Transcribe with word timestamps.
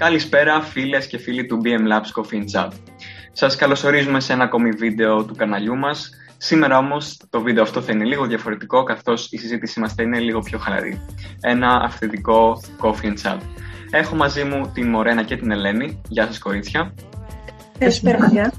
Καλησπέρα 0.00 0.60
φίλες 0.60 1.06
και 1.06 1.18
φίλοι 1.18 1.46
του 1.46 1.60
BM 1.64 1.92
Labs 1.92 2.20
Coffee 2.20 2.44
Chat. 2.52 2.70
Σας 3.32 3.56
καλωσορίζουμε 3.56 4.20
σε 4.20 4.32
ένα 4.32 4.44
ακόμη 4.44 4.70
βίντεο 4.70 5.24
του 5.24 5.34
καναλιού 5.34 5.76
μας. 5.76 6.10
Σήμερα 6.36 6.78
όμως 6.78 7.20
το 7.30 7.40
βίντεο 7.40 7.62
αυτό 7.62 7.82
θα 7.82 7.92
είναι 7.92 8.04
λίγο 8.04 8.26
διαφορετικό 8.26 8.82
καθώς 8.82 9.28
η 9.30 9.38
συζήτησή 9.38 9.80
μας 9.80 9.94
θα 9.94 10.02
είναι 10.02 10.18
λίγο 10.18 10.38
πιο 10.40 10.58
χαλαρή. 10.58 11.00
Ένα 11.40 11.80
αυθεντικό 11.84 12.62
Coffee 12.80 13.14
Chat. 13.22 13.38
Έχω 13.90 14.16
μαζί 14.16 14.44
μου 14.44 14.70
την 14.74 14.88
Μορένα 14.88 15.22
και 15.22 15.36
την 15.36 15.50
Ελένη. 15.50 16.00
Γεια 16.08 16.26
σας 16.26 16.38
κορίτσια. 16.38 16.94
Καλησπέρα. 17.78 18.52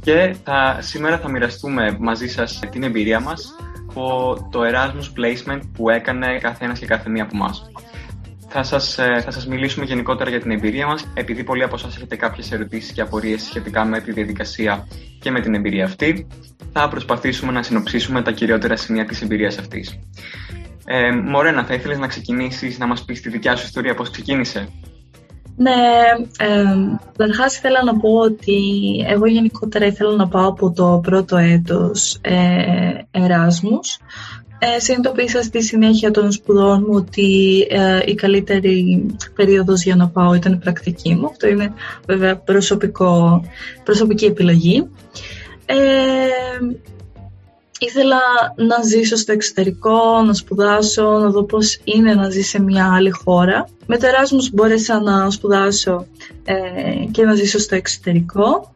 Και 0.00 0.36
θα, 0.44 0.78
σήμερα 0.80 1.18
θα 1.18 1.30
μοιραστούμε 1.30 1.96
μαζί 2.00 2.28
σας 2.28 2.60
την 2.70 2.82
εμπειρία 2.82 3.20
μας 3.20 3.54
από 3.88 4.48
το 4.50 4.60
Erasmus 4.60 5.18
Placement 5.18 5.60
που 5.72 5.90
έκανε 5.90 6.38
καθένας 6.38 6.78
και 6.78 6.86
κάθε 6.86 7.10
μία 7.10 7.22
από 7.22 7.36
εμάς. 7.36 7.70
Θα 8.58 8.64
σας, 8.64 8.98
ε, 8.98 9.20
θα 9.24 9.30
σας 9.30 9.46
μιλήσουμε 9.46 9.84
γενικότερα 9.84 10.30
για 10.30 10.40
την 10.40 10.50
εμπειρία 10.50 10.86
μας, 10.86 11.06
επειδή 11.14 11.44
πολλοί 11.44 11.62
από 11.62 11.74
εσάς 11.74 11.96
έχετε 11.96 12.16
κάποιες 12.16 12.52
ερωτήσεις 12.52 12.92
και 12.92 13.00
απορίες 13.00 13.42
σχετικά 13.42 13.84
με 13.84 14.00
τη 14.00 14.12
διαδικασία 14.12 14.88
και 15.20 15.30
με 15.30 15.40
την 15.40 15.54
εμπειρία 15.54 15.84
αυτή. 15.84 16.26
Θα 16.72 16.88
προσπαθήσουμε 16.88 17.52
να 17.52 17.62
συνοψίσουμε 17.62 18.22
τα 18.22 18.30
κυριότερα 18.30 18.76
σημεία 18.76 19.04
της 19.04 19.22
εμπειρίας 19.22 19.58
αυτής. 19.58 19.98
Ε, 20.84 21.10
Μωρένα, 21.10 21.64
θα 21.64 21.74
ήθελες 21.74 21.98
να 21.98 22.06
ξεκινήσεις 22.06 22.78
να 22.78 22.86
μας 22.86 23.04
πεις 23.04 23.20
τη 23.20 23.28
δικιά 23.28 23.56
σου 23.56 23.66
ιστορία, 23.66 23.94
πώς 23.94 24.10
ξεκίνησε; 24.10 24.68
Ναι, 25.56 25.70
ε, 26.38 26.64
καταρχάς 27.16 27.56
ήθελα 27.56 27.84
να 27.84 27.96
πω 27.96 28.10
ότι 28.10 28.60
εγώ 29.08 29.26
γενικότερα 29.26 29.86
ήθελα 29.86 30.16
να 30.16 30.28
πάω 30.28 30.48
από 30.48 30.72
το 30.72 31.00
πρώτο 31.02 31.36
έτος 31.36 32.18
ε, 32.20 32.36
Εράσμους. 33.10 33.98
Ε, 34.58 34.80
συνειδητοποίησα 34.80 35.42
στη 35.42 35.62
συνέχεια 35.62 36.10
των 36.10 36.32
σπουδών 36.32 36.84
μου 36.88 36.94
ότι 36.94 37.60
ε, 37.70 38.00
η 38.06 38.14
καλύτερη 38.14 39.06
περίοδος 39.34 39.82
για 39.82 39.96
να 39.96 40.08
πάω 40.08 40.34
ήταν 40.34 40.52
η 40.52 40.56
πρακτική 40.56 41.14
μου. 41.14 41.26
Αυτό 41.26 41.48
είναι 41.48 41.72
βέβαια 42.06 42.36
προσωπικό, 42.36 43.44
προσωπική 43.84 44.24
επιλογή. 44.24 44.88
Ε, 45.66 45.76
ήθελα 47.78 48.20
να 48.56 48.82
ζήσω 48.82 49.16
στο 49.16 49.32
εξωτερικό, 49.32 50.22
να 50.26 50.34
σπουδάσω, 50.34 51.02
να 51.02 51.30
δω 51.30 51.44
πώς 51.44 51.80
είναι 51.84 52.14
να 52.14 52.30
ζει 52.30 52.42
σε 52.42 52.60
μια 52.62 52.92
άλλη 52.94 53.10
χώρα. 53.10 53.68
Με 53.86 53.98
το 53.98 54.06
Erasmus 54.06 54.50
μπόρεσα 54.52 55.00
να 55.00 55.30
σπουδάσω 55.30 56.06
ε, 56.44 56.54
και 57.10 57.24
να 57.24 57.34
ζήσω 57.34 57.58
στο 57.58 57.74
εξωτερικό. 57.74 58.72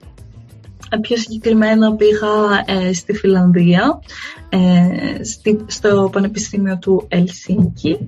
Ε, 0.93 0.97
πιο 0.97 1.17
συγκεκριμένα 1.17 1.95
πήγα 1.95 2.29
ε, 2.67 2.93
στη 2.93 3.13
Φιλανδία, 3.13 4.01
ε, 4.49 5.25
στο 5.67 6.11
Πανεπιστήμιο 6.13 6.79
του 6.79 7.07
Ελσίνκη. 7.09 7.99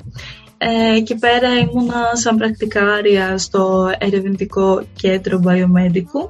Εκεί 0.97 1.14
πέρα 1.14 1.58
ήμουνα 1.58 2.10
σαν 2.12 2.36
πρακτικάρια 2.36 3.38
στο 3.38 3.91
ερευνητικό 3.98 4.83
κέντρο 4.97 5.42
Biomedical 5.47 6.28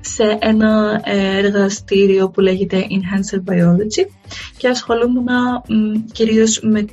σε 0.00 0.38
ένα 0.40 1.00
εργαστήριο 1.04 2.28
που 2.28 2.40
λέγεται 2.40 2.86
Enhancer 2.90 3.52
Biology 3.52 4.06
και 4.56 4.68
ασχολούμουν 4.68 5.26
κυρίως 6.12 6.60
με, 6.60 6.84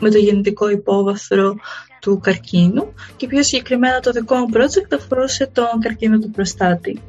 με 0.00 0.10
το 0.10 0.18
γενετικό 0.18 0.70
υπόβαθρο 0.70 1.56
του 2.00 2.20
καρκίνου 2.22 2.92
και 3.16 3.26
πιο 3.26 3.42
συγκεκριμένα 3.42 4.00
το 4.00 4.10
δικό 4.10 4.36
μου 4.36 4.46
project 4.52 4.94
αφορούσε 4.94 5.50
τον 5.52 5.80
καρκίνο 5.80 6.18
του 6.18 6.30
προστάτη. 6.30 7.00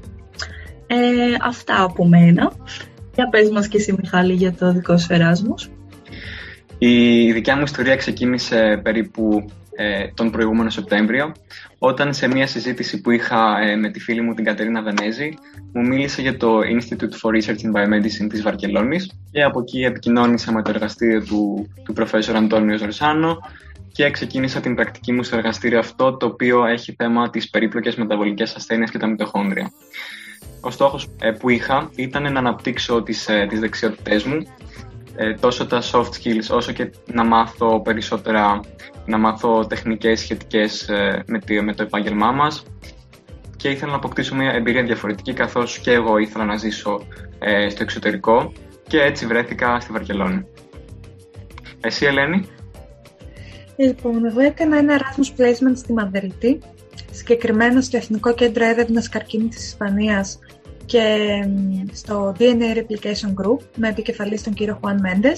Ε, 0.92 1.36
αυτά 1.42 1.84
από 1.84 2.08
μένα. 2.08 2.52
Για 3.16 3.30
πες 3.30 3.50
μας 3.50 3.68
και 3.68 3.78
εσύ 3.78 3.96
Μιχάλη 4.02 4.34
για 4.34 4.54
το 4.54 4.72
δικό 4.72 4.98
σου 4.98 5.14
Εράσμος. 5.14 5.70
Η 6.78 7.32
δικιά 7.32 7.56
μου 7.56 7.64
ιστορία 7.64 7.96
ξεκίνησε 7.96 8.80
περίπου 8.84 9.46
ε, 9.82 10.08
τον 10.14 10.32
προηγούμενο 10.32 10.70
Σεπτέμβριο, 10.70 11.32
όταν 11.78 12.14
σε 12.14 12.28
μια 12.28 12.48
συζήτηση 12.48 13.02
που 13.02 13.12
είχα 13.12 13.60
ε, 13.62 13.76
με 13.76 13.90
τη 13.90 14.00
φίλη 14.00 14.22
μου 14.22 14.34
την 14.34 14.46
Κατερίνα 14.46 14.82
Βενέζη, 14.82 15.34
μου 15.74 15.88
μίλησε 15.88 16.22
για 16.22 16.38
το 16.38 16.60
Institute 16.60 17.22
for 17.22 17.36
Research 17.36 17.60
in 17.60 17.72
Biomedicine 17.74 18.30
της 18.30 18.42
Βαρκελόνης 18.42 19.12
και 19.32 19.44
από 19.44 19.60
εκεί 19.60 19.82
επικοινώνησα 19.84 20.52
με 20.52 20.62
το 20.62 20.70
εργαστήριο 20.70 21.24
του, 21.24 21.70
του 21.84 21.94
Προφέσορ 21.94 22.36
Αντώνιο 22.36 22.78
Ζορσάνο 22.78 23.38
και 23.92 24.12
ξεκίνησα 24.12 24.60
την 24.60 24.76
πρακτική 24.76 25.12
μου 25.12 25.24
στο 25.24 25.36
εργαστήριο 25.36 25.80
αυτό, 25.80 26.18
το 26.18 26.26
οποίο 26.26 26.66
έχει 26.66 26.96
θέμα 26.98 27.30
τις 27.30 27.50
περίπλοκες 27.50 27.96
μεταβολικές 27.96 28.56
ασθένειες 28.56 28.92
και 28.92 28.98
τα 28.98 29.08
μυτοχόνδρια. 29.08 29.72
Ο 30.62 30.72
στόχος 30.72 31.08
ε, 31.22 31.32
που 31.32 31.50
είχα 31.50 31.90
ήταν 31.96 32.32
να 32.32 32.40
αναπτύξω 32.40 33.04
τις, 33.04 33.30
τις 33.50 33.60
δεξιότητές 33.60 34.24
μου 34.24 34.44
ε, 35.22 35.34
τόσο 35.34 35.68
τα 35.68 35.82
soft 35.92 36.10
skills 36.10 36.48
όσο 36.50 36.72
και 36.72 36.92
να 37.06 37.26
μάθω 37.26 37.82
περισσότερα, 37.82 38.60
να 39.06 39.18
μάθω 39.18 39.66
τεχνικές 39.66 40.20
σχετικές 40.20 40.90
ε, 40.90 41.24
με, 41.28 41.40
το, 41.40 41.64
με 41.64 41.74
το 41.74 41.84
επάγγελμά 41.84 42.32
μας. 42.32 42.64
Και 43.58 43.70
ήθελα 43.70 43.92
να 43.92 43.98
αποκτήσω 43.98 44.36
μια 44.36 44.52
εμπειρία 44.52 44.84
διαφορετική 44.84 45.34
καθώς 45.34 45.80
και 45.80 45.92
εγώ 45.92 46.18
ήθελα 46.18 46.46
να 46.46 46.58
ζήσω 46.58 47.02
ε, 47.40 47.70
στο 47.70 47.84
εξωτερικό. 47.84 48.52
Και 48.88 49.02
έτσι 49.02 49.26
βρέθηκα 49.26 49.80
στη 49.80 49.92
Βαρκελόνη. 49.92 50.46
Εσύ 51.82 52.06
Ελένη; 52.06 52.46
Λοιπόν, 53.76 54.26
εγώ 54.26 54.40
έκανα 54.40 54.78
ένα 54.78 55.00
Erasmus 55.00 55.42
Placement 55.42 55.76
στη 55.76 55.94
Μαδρίτη, 55.94 56.60
συγκεκριμένα 57.12 57.82
στο 57.82 57.98
Εθνικό 57.98 58.34
Κέντρο 58.34 58.66
Έρευνας 58.66 59.10
Καρκίνου 59.10 59.48
της 59.48 59.66
Ισπανίας 59.66 60.40
και 60.86 61.28
στο 61.92 62.36
DNA 62.40 62.78
Replication 62.78 63.34
Group 63.44 63.60
με 63.76 63.88
επικεφαλή 63.88 64.42
τον 64.42 64.54
κύριο 64.54 64.80
Juan 64.84 64.96
Mendes, 64.96 65.38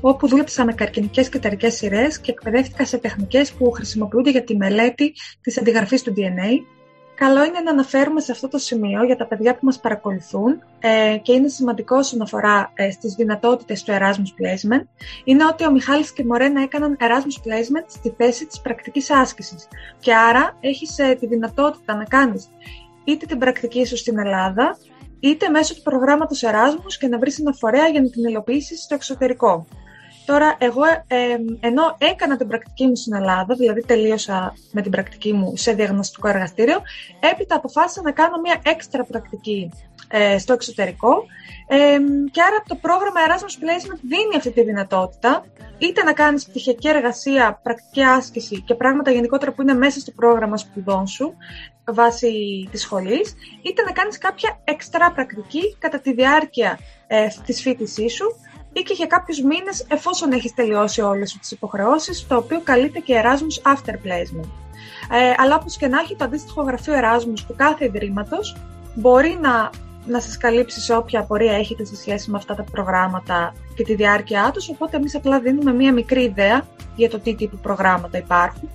όπου 0.00 0.28
δούλεψα 0.28 0.64
με 0.64 0.72
καρκινικές 0.72 1.28
και 1.28 1.38
τερικές 1.38 1.74
σειρές 1.74 2.20
και 2.20 2.30
εκπαιδεύτηκα 2.30 2.86
σε 2.86 2.98
τεχνικές 2.98 3.52
που 3.52 3.70
χρησιμοποιούνται 3.70 4.30
για 4.30 4.44
τη 4.44 4.56
μελέτη 4.56 5.12
της 5.40 5.58
αντιγραφής 5.58 6.02
του 6.02 6.14
DNA. 6.16 6.79
Καλό 7.24 7.44
είναι 7.44 7.60
να 7.60 7.70
αναφέρουμε 7.70 8.20
σε 8.20 8.32
αυτό 8.32 8.48
το 8.48 8.58
σημείο 8.58 9.04
για 9.04 9.16
τα 9.16 9.26
παιδιά 9.26 9.52
που 9.52 9.60
μας 9.62 9.80
παρακολουθούν 9.80 10.62
ε, 10.78 11.18
και 11.22 11.32
είναι 11.32 11.48
σημαντικό 11.48 11.96
όσον 11.96 12.22
αφορά 12.22 12.72
ε, 12.74 12.90
στις 12.90 13.14
δυνατότητες 13.14 13.82
του 13.82 13.92
Erasmus 13.92 14.40
Placement, 14.40 14.84
είναι 15.24 15.44
ότι 15.44 15.66
ο 15.66 15.70
Μιχάλης 15.70 16.12
και 16.12 16.22
η 16.22 16.24
Μορένα 16.24 16.62
έκαναν 16.62 16.96
Erasmus 17.00 17.48
Placement 17.48 17.84
στη 17.86 18.14
θέση 18.16 18.46
της 18.46 18.60
πρακτικής 18.60 19.10
άσκησης 19.10 19.68
και 19.98 20.14
άρα 20.14 20.56
έχεις 20.60 20.98
ε, 20.98 21.16
τη 21.20 21.26
δυνατότητα 21.26 21.94
να 21.94 22.04
κάνεις 22.04 22.48
είτε 23.04 23.26
την 23.26 23.38
πρακτική 23.38 23.86
σου 23.86 23.96
στην 23.96 24.18
Ελλάδα, 24.18 24.78
είτε 25.20 25.48
μέσω 25.48 25.74
του 25.74 25.82
προγράμματος 25.82 26.42
Εράσμους 26.42 26.98
και 26.98 27.06
να 27.06 27.18
βρεις 27.18 27.38
ένα 27.38 27.52
φορέα 27.52 27.88
για 27.88 28.00
να 28.00 28.10
την 28.10 28.24
υλοποιήσεις 28.24 28.82
στο 28.82 28.94
εξωτερικό. 28.94 29.66
Τώρα, 30.30 30.56
εγώ 30.58 30.82
ε, 31.06 31.36
ενώ 31.60 31.96
έκανα 31.98 32.36
την 32.36 32.48
πρακτική 32.48 32.86
μου 32.86 32.96
στην 32.96 33.14
Ελλάδα, 33.14 33.54
δηλαδή 33.54 33.84
τελείωσα 33.84 34.54
με 34.72 34.82
την 34.82 34.90
πρακτική 34.90 35.32
μου 35.32 35.56
σε 35.56 35.72
διαγνωστικό 35.72 36.28
εργαστήριο, 36.28 36.80
έπειτα 37.20 37.56
αποφάσισα 37.56 38.02
να 38.02 38.12
κάνω 38.12 38.40
μια 38.40 38.60
έξτρα 38.64 39.04
πρακτική 39.04 39.70
ε, 40.08 40.38
στο 40.38 40.52
εξωτερικό. 40.52 41.24
Ε, 41.66 41.76
και 42.30 42.42
άρα 42.42 42.62
το 42.66 42.74
πρόγραμμα 42.74 43.20
Erasmus 43.28 43.62
Placement 43.62 43.98
δίνει 44.02 44.36
αυτή 44.36 44.50
τη 44.50 44.62
δυνατότητα 44.62 45.44
είτε 45.78 46.02
να 46.02 46.12
κάνεις 46.12 46.46
πτυχιακή 46.46 46.88
εργασία, 46.88 47.60
πρακτική 47.62 48.02
άσκηση 48.02 48.60
και 48.60 48.74
πράγματα 48.74 49.10
γενικότερα 49.10 49.52
που 49.52 49.62
είναι 49.62 49.74
μέσα 49.74 50.00
στο 50.00 50.10
πρόγραμμα 50.10 50.56
σπουδών 50.56 51.06
σου 51.06 51.34
βάσει 51.84 52.32
της 52.70 52.80
σχολής, 52.80 53.34
είτε 53.62 53.82
να 53.82 53.92
κάνεις 53.92 54.18
κάποια 54.18 54.60
εξτρά 54.64 55.12
πρακτική 55.12 55.76
κατά 55.78 56.00
τη 56.00 56.12
διάρκεια 56.12 56.78
ε, 57.06 57.26
της 57.46 57.60
φοιτησής 57.62 58.12
σου 58.12 58.26
ή 58.72 58.80
και 58.80 58.94
για 58.94 59.06
κάποιους 59.06 59.40
μήνες 59.42 59.86
εφόσον 59.88 60.32
έχεις 60.32 60.54
τελειώσει 60.54 61.00
όλες 61.00 61.36
τις 61.38 61.50
υποχρεώσεις, 61.50 62.26
το 62.26 62.36
οποίο 62.36 62.60
καλείται 62.60 62.98
και 62.98 63.22
Erasmus 63.24 63.72
After 63.72 63.94
Placement. 63.94 64.48
Ε, 65.12 65.34
αλλά 65.36 65.54
όπως 65.54 65.76
και 65.76 65.86
να 65.86 66.00
έχει, 66.00 66.16
το 66.16 66.24
αντίστοιχο 66.24 66.62
γραφείο 66.62 66.94
Erasmus 66.94 67.40
του 67.46 67.54
κάθε 67.56 67.84
ιδρύματος 67.84 68.56
μπορεί 68.94 69.38
να 69.40 69.70
να 70.06 70.20
σας 70.20 70.36
καλύψει 70.36 70.80
σε 70.80 70.94
όποια 70.94 71.20
απορία 71.20 71.52
έχετε 71.52 71.84
σε 71.84 71.96
σχέση 71.96 72.30
με 72.30 72.36
αυτά 72.36 72.54
τα 72.54 72.64
προγράμματα 72.70 73.54
και 73.74 73.82
τη 73.82 73.94
διάρκεια 73.94 74.50
τους, 74.54 74.68
οπότε 74.68 74.96
εμείς 74.96 75.14
απλά 75.14 75.40
δίνουμε 75.40 75.72
μία 75.72 75.92
μικρή 75.92 76.22
ιδέα 76.22 76.66
για 76.96 77.10
το 77.10 77.18
τι 77.18 77.34
τύπου 77.34 77.56
προγράμματα 77.56 78.18
υπάρχουν. 78.18 78.68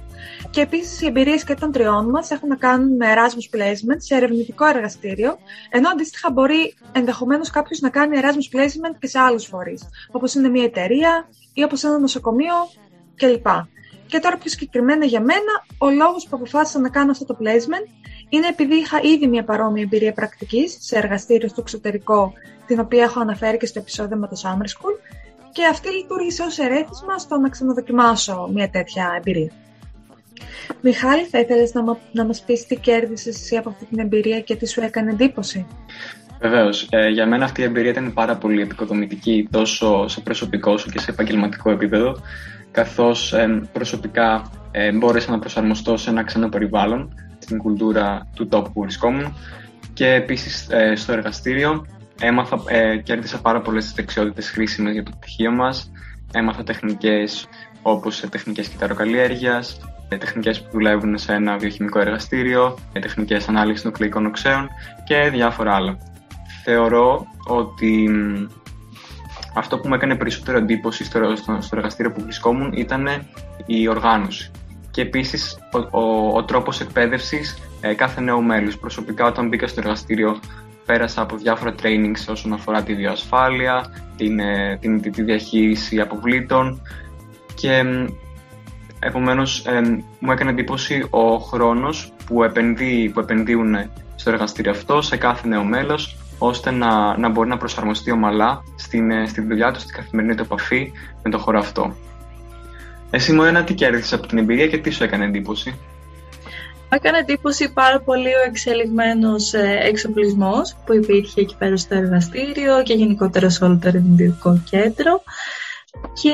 Και 0.50 0.62
επίσης 0.62 1.02
οι 1.02 1.06
εμπειρίες 1.06 1.44
και 1.44 1.54
των 1.54 1.72
τριών 1.72 2.10
μας 2.10 2.32
έχουν 2.32 2.48
να 2.50 2.56
κάνουν 2.56 2.96
με 2.96 3.06
Erasmus 3.14 3.56
Placement 3.56 3.98
σε 3.98 4.16
ερευνητικό 4.16 4.66
εργαστήριο, 4.66 5.38
ενώ 5.70 5.90
αντίστοιχα 5.90 6.32
μπορεί 6.32 6.74
ενδεχομένως 6.92 7.50
κάποιος 7.50 7.80
να 7.80 7.90
κάνει 7.90 8.18
Erasmus 8.22 8.58
Placement 8.58 8.96
και 9.00 9.08
σε 9.08 9.20
άλλους 9.20 9.46
φορείς, 9.46 9.84
όπως 10.12 10.34
είναι 10.34 10.50
μια 10.50 10.64
εταιρεία 10.64 11.28
ή 11.54 11.64
όπως 11.64 11.84
ένα 11.84 12.00
νοσοκομείο 12.00 12.54
κλπ. 13.16 13.48
Και 14.08 14.20
τώρα 14.20 14.38
πιο 14.38 14.50
συγκεκριμένα 14.50 15.06
για 15.06 15.20
μένα, 15.20 15.66
ο 15.78 15.90
λόγος 15.90 16.28
που 16.28 16.36
αποφάσισα 16.36 16.80
να 16.80 16.90
κάνω 16.90 17.12
αυτό 17.12 17.26
το 17.26 17.38
placement 17.40 17.88
είναι 18.30 18.48
επειδή 18.48 18.76
είχα 18.76 19.00
ήδη 19.02 19.28
μια 19.28 19.44
παρόμοια 19.44 19.84
εμπειρία 19.84 20.14
πρακτικής 20.14 20.78
σε 20.80 20.98
εργαστήριο 20.98 21.48
στο 21.48 21.62
εξωτερικό, 21.62 22.34
την 22.66 22.80
οποία 22.80 23.04
έχω 23.04 23.20
αναφέρει 23.20 23.58
και 23.58 23.66
στο 23.66 23.80
επεισόδιο 23.80 24.18
με 24.18 24.28
το 24.28 24.36
Summer 24.44 24.66
School, 24.66 25.14
και 25.52 25.66
αυτή 25.72 25.90
λειτουργήσε 25.90 26.44
ως 26.44 26.58
ερέθισμα 26.58 27.18
στο 27.18 27.38
να 27.38 27.50
ξαναδοκιμάσω 27.50 28.50
μια 28.54 28.70
τέτοια 28.70 29.14
εμπειρία. 29.18 29.52
Μιχάλη, 30.82 31.24
θα 31.24 31.40
ήθελες 31.40 31.74
να, 31.74 31.98
να 32.12 32.26
μας 32.26 32.42
πεις 32.42 32.66
τι 32.66 32.76
κέρδισες 32.76 33.36
εσύ 33.42 33.58
από 33.58 33.70
αυτή 33.70 33.86
την 33.86 34.00
εμπειρία 34.00 34.40
και 34.40 34.56
τι 34.56 34.68
σου 34.68 34.82
έκανε 34.82 35.12
εντύπωση; 35.12 35.66
Βεβαίως. 36.40 36.88
Ε, 36.90 37.10
για 37.10 37.28
μένα 37.28 37.46
αυτή 37.46 37.62
η 37.62 37.64
εμπειρία 37.64 37.92
ήταν 37.92 38.14
πάρα 38.14 38.36
πολύ 38.36 38.62
επικοδομητική 38.62 39.48
τόσο 39.52 40.08
σε 40.08 40.22
προσωπικό 40.22 40.72
όσο 40.72 40.90
και 40.90 41.00
σε 41.00 41.12
επαγγελματικό 41.12 41.72
επίπεδο 41.72 42.16
καθώς 42.72 43.34
προσωπικά 43.72 44.52
ε, 44.72 44.92
μπόρεσα 44.92 45.32
να 45.32 45.40
προσαρμοστώ 45.40 45.98
σε 45.98 46.10
ένα 46.10 46.24
ξένο 46.24 46.50
περιβάλλον, 46.50 47.14
στην 47.46 47.58
κουλτούρα 47.58 48.28
του 48.36 48.48
τόπου 48.48 48.72
που 48.72 48.82
βρισκόμουν 48.82 49.38
και 49.94 50.14
επίσης 50.14 50.70
ε, 50.70 50.96
στο 50.96 51.12
εργαστήριο 51.12 51.86
έμαθα, 52.20 52.64
ε, 52.68 52.98
κέρδισα 52.98 53.42
πάρα 53.42 53.62
πολλές 53.62 53.92
δεξιότητες 53.92 54.50
χρήσιμες 54.50 54.94
για 54.94 55.04
το 55.04 55.12
πτυχίο 55.20 55.52
μας. 55.52 55.92
Έμαθα 56.34 56.64
τεχνικές 56.64 57.48
όπως 57.82 58.20
τεχνικές 58.30 58.68
κυταροκαλλιέργειας, 58.68 59.80
τεχνικές 60.08 60.62
που 60.62 60.70
δουλεύουν 60.72 61.18
σε 61.18 61.34
ένα 61.34 61.58
βιοχημικό 61.58 62.00
εργαστήριο, 62.00 62.78
τεχνικές 62.94 63.48
ανάλυσης 63.48 63.86
νουκλεϊκών 63.86 64.26
οξέων 64.26 64.68
και 65.04 65.30
διάφορα 65.32 65.76
άλλα. 65.76 65.98
Θεωρώ 66.64 67.28
ότι 67.48 68.10
αυτό 69.56 69.80
που 69.80 69.88
μου 69.88 69.94
έκανε 69.94 70.16
περισσότερο 70.16 70.58
εντύπωση 70.58 71.04
στο, 71.04 71.36
στο, 71.36 71.76
εργαστήριο 71.76 72.12
που 72.12 72.22
βρισκόμουν 72.22 72.72
ήταν 72.74 73.08
η 73.66 73.88
οργάνωση 73.88 74.52
και 74.96 75.02
επίσης 75.02 75.58
ο, 75.72 76.00
ο, 76.00 76.32
ο 76.38 76.44
τρόπος 76.44 76.82
εκπαίδευσης 76.82 77.58
ε, 77.82 77.94
κάθε 77.94 78.22
νέου 78.22 78.42
μέλους. 78.42 78.78
Προσωπικά 78.78 79.26
όταν 79.26 79.48
μπήκα 79.48 79.68
στο 79.68 79.80
εργαστήριο 79.80 80.40
πέρασα 80.86 81.22
από 81.22 81.36
διάφορα 81.36 81.76
trainings 81.82 82.30
όσον 82.30 82.54
αφορά 82.54 82.84
τη 82.84 82.94
βιοασφάλεια, 82.94 83.86
την, 84.18 84.40
ε, 84.40 84.78
την, 84.82 85.02
τη 85.12 85.24
διαχείριση 85.24 86.00
αποβλήτων 86.00 86.82
και 87.56 87.84
επομένως 89.00 89.66
ε, 89.66 89.82
μου 90.20 90.32
έκανε 90.32 90.50
εντύπωση 90.50 91.08
ο 91.10 91.38
χρόνος 91.38 92.14
που, 92.26 92.44
επενδύει, 92.44 93.10
που 93.10 93.20
επενδύουν 93.20 93.76
στο 94.16 94.30
εργαστήριο 94.30 94.72
αυτό 94.72 95.02
σε 95.02 95.18
κάθε 95.18 95.48
νέο 95.48 95.64
μέλος 95.64 96.18
ώστε 96.38 96.72
να, 96.72 97.18
να 97.18 97.30
μπορεί 97.30 97.50
να 97.50 97.58
προσαρμοστεί 97.58 98.12
ομαλά 98.12 98.64
στην, 98.76 99.12
ε, 99.12 99.26
στην 99.28 99.48
δουλειά 99.48 99.72
τους, 99.72 99.82
στην 99.82 99.96
καθημερινή 99.96 100.36
του 100.36 100.44
επαφή 100.44 100.92
με 101.24 101.30
το 101.30 101.38
χώρο 101.38 101.60
αυτό. 101.60 101.96
Εσύ 103.10 103.34
μου 103.34 103.44
ένα 103.44 103.64
τι 103.64 103.74
κέρδισες 103.74 104.14
από 104.14 104.28
την 104.28 104.38
εμπειρία 104.38 104.68
και 104.68 104.78
τι 104.78 104.90
σου 104.90 105.04
έκανε 105.04 105.26
εντύπωση; 105.26 105.80
Έκανε 106.90 107.18
εντύπωση 107.18 107.74
πάρα 107.74 108.00
πολύ 108.00 108.28
ο 108.28 108.44
εξελιγμένος 108.48 109.54
ε, 109.54 109.78
εξοπλισμός 109.82 110.76
που 110.86 110.94
υπήρχε 110.94 111.42
εκεί 111.42 111.56
πέρα 111.58 111.78
στο 111.78 111.96
εργαστήριο 111.96 112.84
και 112.84 112.94
γενικότερα 112.94 113.50
σε 113.50 113.64
όλο 113.64 113.78
το 113.82 113.88
ερευνητικό 113.88 114.62
κέντρο 114.70 115.22
και 116.14 116.34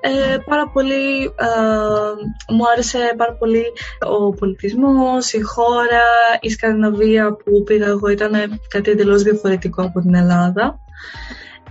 ε, 0.00 0.36
πάρα 0.44 0.68
πολύ 0.68 1.24
ε, 1.24 2.54
μου 2.54 2.68
άρεσε 2.72 3.14
πάρα 3.16 3.32
πολύ 3.32 3.64
ο 4.08 4.30
πολιτισμός, 4.32 5.32
η 5.32 5.40
χώρα, 5.40 6.04
η 6.40 6.50
Σκανδιναβία 6.50 7.32
που 7.32 7.62
πήγα 7.64 7.86
εγώ 7.86 8.08
ήταν 8.08 8.60
κάτι 8.68 8.90
εντελώς 8.90 9.22
διαφορετικό 9.22 9.82
από 9.82 10.00
την 10.00 10.14
Ελλάδα. 10.14 10.78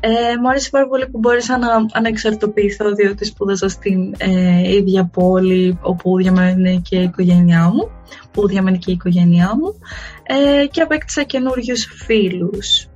Ε, 0.07 0.37
μου 0.41 0.49
άρεσε 0.49 0.69
πάρα 0.69 0.87
πολύ 0.87 1.07
που 1.07 1.17
μπόρεσα 1.17 1.57
να 1.57 1.67
ανεξαρτοποιηθώ 1.91 2.91
διότι 2.91 3.25
σπούδασα 3.25 3.69
στην 3.69 4.13
ε, 4.17 4.73
ίδια 4.75 5.05
πόλη 5.05 5.79
όπου 5.81 6.17
διαμένει 6.17 6.81
και 6.89 6.97
η 6.97 7.03
οικογένειά 7.03 7.69
μου, 7.73 7.89
που 8.31 8.47
διαμένει 8.47 8.77
και 8.77 8.91
η 8.91 8.93
οικογένειά 8.93 9.51
μου 9.55 9.79
ε, 10.23 10.65
και 10.65 10.81
απέκτησα 10.81 11.23
καινούριους 11.23 11.85
φίλους. 12.05 12.87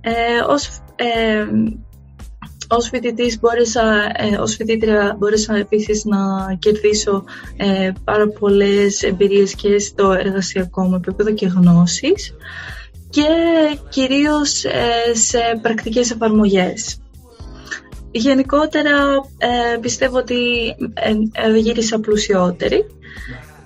Ε, 0.00 0.12
ως, 0.48 0.80
ε, 0.96 1.46
ως 2.68 2.88
φοιτητής 2.88 3.38
μπόρεσα, 3.40 3.82
ε, 4.16 4.36
ως 4.40 4.54
φοιτήτρια 4.54 5.16
μπόρεσα 5.18 5.56
επίσης 5.56 6.04
να 6.04 6.18
κερδίσω 6.58 7.24
ε, 7.56 7.92
πάρα 8.04 8.28
πολλές 8.28 9.02
εμπειρίες 9.02 9.54
και 9.54 9.78
στο 9.78 10.12
εργασιακό 10.12 10.82
μου 10.82 10.94
επίπεδο 10.94 11.32
και 11.32 11.46
γνώσεις 11.46 12.34
και 13.10 13.26
κυρίως 13.88 14.64
ε, 14.64 15.14
σε 15.14 15.38
πρακτικές 15.62 16.10
εφαρμογές. 16.10 17.00
Γενικότερα 18.10 18.90
ε, 19.38 19.76
πιστεύω 19.80 20.16
ότι 20.16 20.36
ε, 21.32 21.58
γύρισα 21.58 22.00
πλουσιότερη 22.00 22.86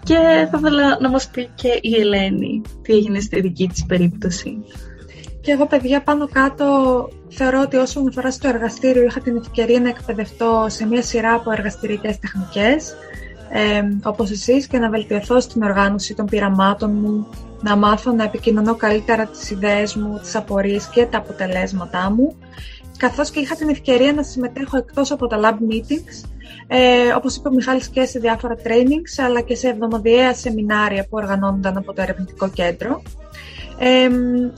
και 0.05 0.15
θα 0.51 0.59
ήθελα 0.59 0.99
να 1.01 1.09
μας 1.09 1.29
πει 1.29 1.49
και 1.55 1.79
η 1.81 1.95
Ελένη 2.01 2.63
τι 2.83 2.93
έγινε 2.93 3.21
στη 3.21 3.41
δική 3.41 3.69
της 3.69 3.87
περίπτωση. 3.87 4.65
Και 5.41 5.53
εγώ 5.53 5.67
παιδιά 5.67 6.03
πάνω 6.03 6.29
κάτω 6.29 6.65
θεωρώ 7.29 7.61
ότι 7.61 7.77
όσον 7.77 8.09
αφορά 8.09 8.31
στο 8.31 8.49
εργαστήριο 8.49 9.03
είχα 9.03 9.21
την 9.21 9.37
ευκαιρία 9.37 9.81
να 9.81 9.89
εκπαιδευτώ 9.89 10.67
σε 10.69 10.87
μια 10.87 11.03
σειρά 11.03 11.35
από 11.35 11.51
εργαστηρικές 11.53 12.19
τεχνικές 12.19 12.95
ε, 13.53 13.83
όπως 14.03 14.31
εσείς 14.31 14.67
και 14.67 14.79
να 14.79 14.91
βελτιωθώ 14.91 15.41
στην 15.41 15.63
οργάνωση 15.63 16.15
των 16.15 16.27
πειραμάτων 16.27 16.91
μου, 16.93 17.27
να 17.63 17.77
μάθω 17.77 18.13
να 18.13 18.25
επικοινωνώ 18.25 18.75
καλύτερα 18.75 19.27
τις 19.27 19.51
ιδέες 19.51 19.95
μου, 19.95 20.19
τις 20.19 20.37
απορίες 20.37 20.89
και 20.89 21.07
τα 21.07 21.19
αποτελέσματά 21.19 22.11
μου, 22.11 22.37
καθώς 22.97 23.31
και 23.31 23.41
είχα 23.41 23.57
την 23.57 23.69
ευκαιρία 23.69 24.13
να 24.13 24.23
συμμετέχω 24.23 24.77
εκτός 24.77 25.11
από 25.11 25.27
τα 25.27 25.41
lab 25.43 25.73
meetings, 25.73 26.29
ε, 26.67 27.13
όπως 27.17 27.37
είπε 27.37 27.49
ο 27.49 27.53
Μιχάλης 27.53 27.89
και 27.89 28.05
σε 28.05 28.19
διάφορα 28.19 28.55
trainings, 28.65 29.25
αλλά 29.27 29.41
και 29.41 29.55
σε 29.55 29.69
εβδομαδιαία 29.69 30.35
σεμινάρια 30.35 31.03
που 31.03 31.11
οργανώνονταν 31.11 31.77
από 31.77 31.93
το 31.93 32.03
ερευνητικό 32.03 32.49
κέντρο. 32.51 33.03
Ε, 33.79 34.09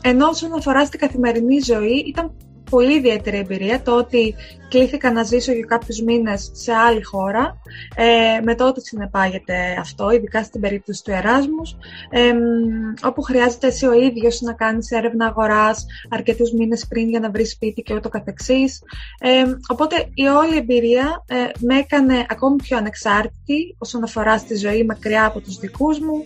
ενώ 0.09 0.29
όσον 0.29 0.53
αφορά 0.53 0.85
στην 0.85 1.01
καθημερινή 1.01 1.59
ζωή, 1.61 2.05
ήταν 2.07 2.33
πολύ 2.75 2.95
ιδιαίτερη 2.97 3.37
εμπειρία 3.39 3.83
το 3.83 3.97
ότι 3.97 4.35
κλήθηκα 4.69 5.13
να 5.13 5.23
ζήσω 5.23 5.53
για 5.53 5.65
κάποιους 5.65 6.01
μήνες 6.01 6.51
σε 6.53 6.73
άλλη 6.73 7.03
χώρα, 7.03 7.57
ε, 7.97 8.41
με 8.43 8.55
το 8.55 8.67
ότι 8.67 8.81
συνεπάγεται 8.81 9.77
αυτό, 9.81 10.11
ειδικά 10.11 10.43
στην 10.43 10.61
περίπτωση 10.61 11.05
του 11.05 11.11
Εράσμους, 11.11 11.77
ε, 12.11 12.33
όπου 13.03 13.23
χρειάζεται 13.23 13.67
εσύ 13.67 13.87
ο 13.87 13.93
ίδιος 13.93 14.41
να 14.41 14.53
κάνεις 14.53 14.91
έρευνα 14.91 15.27
αγοράς 15.27 15.87
αρκετούς 16.09 16.53
μήνες 16.53 16.87
πριν 16.87 17.09
για 17.09 17.21
να 17.21 17.31
βρεις 17.31 17.51
σπίτι 17.51 17.83
και 17.83 17.95
ούτω 17.95 18.09
καθεξής. 18.09 18.83
Ε, 19.21 19.45
οπότε 19.69 19.97
η 20.15 20.27
όλη 20.27 20.57
εμπειρία 20.57 21.25
ε, 21.27 21.37
με 21.59 21.79
έκανε 21.79 22.27
ακόμη 22.29 22.57
πιο 22.57 22.77
ανεξάρτητη 22.77 23.77
όσον 23.79 24.03
αφορά 24.03 24.39
στη 24.39 24.57
ζωή 24.57 24.85
μακριά 24.85 25.25
από 25.25 25.41
τους 25.41 25.59
δικούς 25.59 25.99
μου 25.99 26.23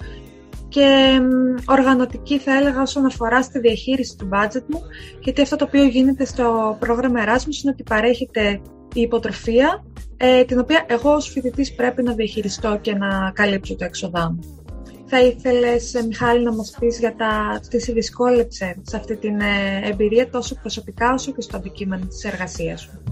και 0.68 1.20
οργανωτική 1.64 2.38
θα 2.38 2.56
έλεγα 2.56 2.82
όσον 2.82 3.06
αφορά 3.06 3.42
στη 3.42 3.58
διαχείριση 3.58 4.16
του 4.16 4.28
budget 4.32 4.62
μου 4.66 4.82
γιατί 5.20 5.42
αυτό 5.42 5.56
το 5.56 5.64
οποίο 5.64 5.84
γίνεται 5.84 6.24
στο 6.24 6.76
πρόγραμμα 6.80 7.20
Erasmus 7.24 7.62
είναι 7.62 7.72
ότι 7.72 7.82
παρέχεται 7.82 8.60
η 8.94 9.00
υποτροφία 9.00 9.84
ε, 10.16 10.44
την 10.44 10.58
οποία 10.58 10.84
εγώ 10.86 11.12
ως 11.12 11.28
φοιτητής 11.28 11.74
πρέπει 11.74 12.02
να 12.02 12.12
διαχειριστώ 12.12 12.78
και 12.80 12.94
να 12.94 13.30
καλύψω 13.34 13.76
το 13.76 13.84
έξοδά 13.84 14.30
μου. 14.32 14.64
Θα 15.08 15.20
ήθελες, 15.20 15.94
ε, 15.94 16.02
Μιχάλη, 16.02 16.42
να 16.42 16.52
μας 16.52 16.76
πεις 16.80 16.98
για 16.98 17.14
τα, 17.16 17.60
τι 17.70 17.80
σε 17.80 17.92
δυσκόλεψε 17.92 18.76
σε 18.82 18.96
αυτή 18.96 19.16
την 19.16 19.40
ε, 19.40 19.80
εμπειρία 19.82 20.30
τόσο 20.30 20.54
προσωπικά 20.54 21.12
όσο 21.12 21.32
και 21.32 21.40
στο 21.40 21.56
αντικείμενο 21.56 22.06
της 22.06 22.24
εργασίας 22.24 22.80
σου; 22.80 23.02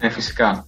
Ε, 0.00 0.10
φυσικά. 0.10 0.66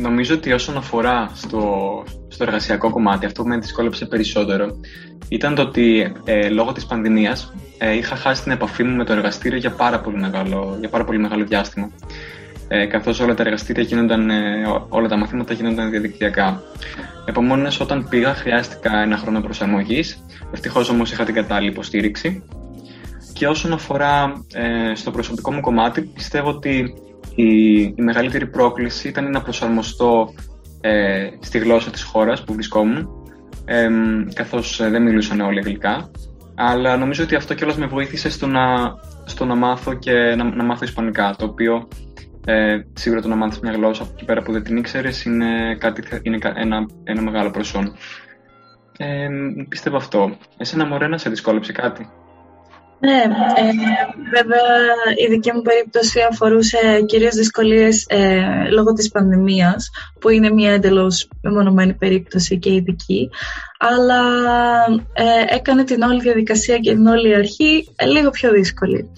Νομίζω 0.00 0.34
ότι 0.34 0.52
όσον 0.52 0.76
αφορά 0.76 1.30
στο, 1.34 2.02
στο 2.28 2.44
εργασιακό 2.44 2.90
κομμάτι, 2.90 3.26
αυτό 3.26 3.42
που 3.42 3.48
με 3.48 3.56
δυσκόλεψε 3.58 4.06
περισσότερο 4.06 4.80
ήταν 5.28 5.54
το 5.54 5.62
ότι 5.62 6.12
ε, 6.24 6.48
λόγω 6.48 6.72
της 6.72 6.86
πανδημίας 6.86 7.52
ε, 7.78 7.96
είχα 7.96 8.16
χάσει 8.16 8.42
την 8.42 8.52
επαφή 8.52 8.82
μου 8.82 8.96
με 8.96 9.04
το 9.04 9.12
εργαστήριο 9.12 9.58
για 9.58 9.70
πάρα 9.70 10.00
πολύ 10.00 10.16
μεγάλο, 10.16 10.76
για 10.80 10.88
πάρα 10.88 11.04
πολύ 11.04 11.18
μεγάλο 11.18 11.44
διάστημα. 11.44 11.90
Ε, 12.68 12.86
καθώς 12.86 13.20
όλα 13.20 13.34
τα 13.34 13.42
εργαστήρια 13.42 13.82
γίνονταν, 13.82 14.30
ε, 14.30 14.62
όλα 14.88 15.08
τα 15.08 15.16
μαθήματα 15.16 15.54
γίνονταν 15.54 15.90
διαδικτυακά. 15.90 16.62
Επομένως, 17.24 17.80
όταν 17.80 18.06
πήγα, 18.08 18.34
χρειάστηκα 18.34 18.98
ένα 19.02 19.16
χρόνο 19.16 19.40
προσαρμογής. 19.40 20.24
Ευτυχώς 20.52 20.88
όμως 20.88 21.12
είχα 21.12 21.24
την 21.24 21.34
κατάλληλη 21.34 21.70
υποστήριξη. 21.70 22.42
Και 23.32 23.48
όσον 23.48 23.72
αφορά 23.72 24.44
ε, 24.52 24.94
στο 24.94 25.10
προσωπικό 25.10 25.52
μου 25.52 25.60
κομμάτι, 25.60 26.02
πιστεύω 26.02 26.48
ότι 26.48 26.94
η, 27.34 27.80
η 27.80 27.94
μεγαλύτερη 27.96 28.46
πρόκληση 28.46 29.08
ήταν 29.08 29.30
να 29.30 29.42
προσαρμοστώ 29.42 30.34
ε, 30.80 31.28
στη 31.40 31.58
γλώσσα 31.58 31.90
της 31.90 32.02
χώρας 32.02 32.44
που 32.44 32.52
βρισκόμουν, 32.52 33.08
ε, 33.64 33.88
καθώς 34.34 34.76
δεν 34.90 35.02
μιλούσαν 35.02 35.40
όλοι 35.40 35.58
αγγλικά. 35.58 36.10
Αλλά 36.54 36.96
νομίζω 36.96 37.24
ότι 37.24 37.34
αυτό 37.34 37.54
κιόλας 37.54 37.76
με 37.76 37.86
βοήθησε 37.86 38.30
στο 38.30 38.46
να, 38.46 38.94
στο 39.24 39.44
να 39.44 39.54
μάθω 39.54 39.94
και 39.94 40.12
να, 40.12 40.44
να 40.44 40.64
μάθω 40.64 40.84
ισπανικά, 40.84 41.34
το 41.38 41.44
οποίο 41.44 41.88
ε, 42.46 42.78
σίγουρα 42.92 43.20
το 43.20 43.28
να 43.28 43.36
μάθεις 43.36 43.60
μια 43.60 43.72
γλώσσα 43.72 44.02
από 44.02 44.12
εκεί 44.14 44.24
πέρα 44.24 44.42
που 44.42 44.52
δεν 44.52 44.62
την 44.62 44.76
ήξερες 44.76 45.24
είναι, 45.24 45.76
κάτι, 45.78 46.02
είναι 46.22 46.38
ένα, 46.54 46.86
ένα 47.04 47.22
μεγάλο 47.22 47.50
προσόν. 47.50 47.92
Ε, 48.96 49.28
πιστεύω 49.68 49.96
αυτό. 49.96 50.36
Εσένα 50.56 50.86
Μωρένα 50.86 51.18
σε 51.18 51.30
δυσκόλεψε 51.30 51.72
κάτι; 51.72 52.08
Ναι, 53.04 53.22
ε, 53.54 53.70
βέβαια 54.34 54.62
η 55.24 55.26
δική 55.30 55.52
μου 55.52 55.62
περίπτωση 55.62 56.20
αφορούσε 56.30 57.02
κυρίως 57.06 57.34
δυσκολίες 57.34 58.06
ε, 58.08 58.68
λόγω 58.70 58.92
της 58.92 59.08
πανδημίας, 59.08 59.90
που 60.20 60.28
είναι 60.28 60.50
μια 60.50 60.72
εντελώς 60.72 61.28
μεμονωμένη 61.42 61.94
περίπτωση 61.94 62.58
και 62.58 62.72
ειδική, 62.72 63.30
αλλά 63.78 64.20
ε, 65.12 65.54
έκανε 65.54 65.84
την 65.84 66.02
όλη 66.02 66.20
διαδικασία 66.20 66.78
και 66.78 66.92
την 66.94 67.06
όλη 67.06 67.34
αρχή 67.34 67.88
ε, 67.96 68.06
λίγο 68.06 68.30
πιο 68.30 68.50
δύσκολη. 68.50 69.10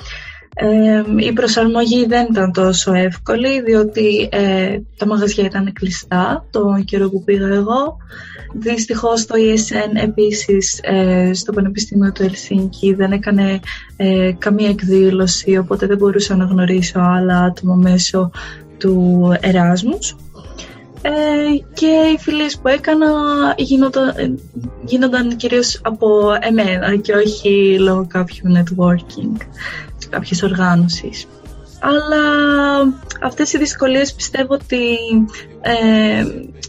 Ε, 0.59 1.03
η 1.17 1.33
προσαρμογή 1.33 2.07
δεν 2.07 2.27
ήταν 2.31 2.53
τόσο 2.53 2.93
εύκολη 2.93 3.63
διότι 3.63 4.29
ε, 4.33 4.79
τα 4.97 5.07
μαγαζιά 5.07 5.45
ήταν 5.45 5.73
κλειστά 5.73 6.47
το 6.51 6.83
καιρό 6.85 7.09
που 7.11 7.25
πήγα 7.25 7.47
εγώ. 7.47 7.97
Δυστυχώς 8.53 9.27
το 9.27 9.35
ESN 9.39 10.03
επίσης 10.03 10.81
ε, 10.83 11.31
στο 11.35 11.53
Πανεπιστήμιο 11.53 12.13
του 12.13 12.23
Ελσίνκη 12.23 12.95
δεν 12.95 13.13
έκανε 13.13 13.61
ε, 13.97 14.33
καμία 14.39 14.69
εκδήλωση 14.69 15.57
οπότε 15.57 15.87
δεν 15.87 15.97
μπορούσα 15.97 16.37
να 16.37 16.45
γνωρίσω 16.45 16.99
άλλα 17.01 17.39
άτομα 17.39 17.75
μέσω 17.75 18.31
του 18.79 19.33
Εράσμους. 19.41 20.17
ε, 21.03 21.11
και 21.75 22.13
οι 22.15 22.19
φιλίες 22.19 22.59
που 22.59 22.69
έκανα 22.69 23.07
γίνονταν, 23.57 24.39
γίνονταν 24.85 25.37
κυρίως 25.37 25.81
από 25.83 26.09
εμένα 26.41 26.97
και 26.97 27.13
όχι 27.13 27.79
λόγω 27.79 28.07
κάποιου 28.07 28.45
networking, 28.57 29.37
κάποιες 30.11 30.43
οργάνωσης. 30.43 31.27
Αλλά 31.81 32.23
αυτές 33.23 33.53
οι 33.53 33.59
δυσκολίες 33.59 34.15
πιστεύω 34.15 34.55
ότι 34.55 34.97
ε, 35.61 36.25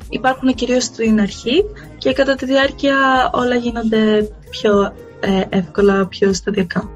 υπάρχουν 0.09 0.53
κυρίως 0.53 0.83
στην 0.83 1.19
αρχή 1.19 1.63
και 1.97 2.13
κατά 2.13 2.35
τη 2.35 2.45
διάρκεια 2.45 3.29
όλα 3.33 3.55
γίνονται 3.55 4.29
πιο 4.49 4.93
ε, 5.19 5.41
εύκολα, 5.49 6.07
πιο 6.07 6.33
σταδιακά, 6.33 6.89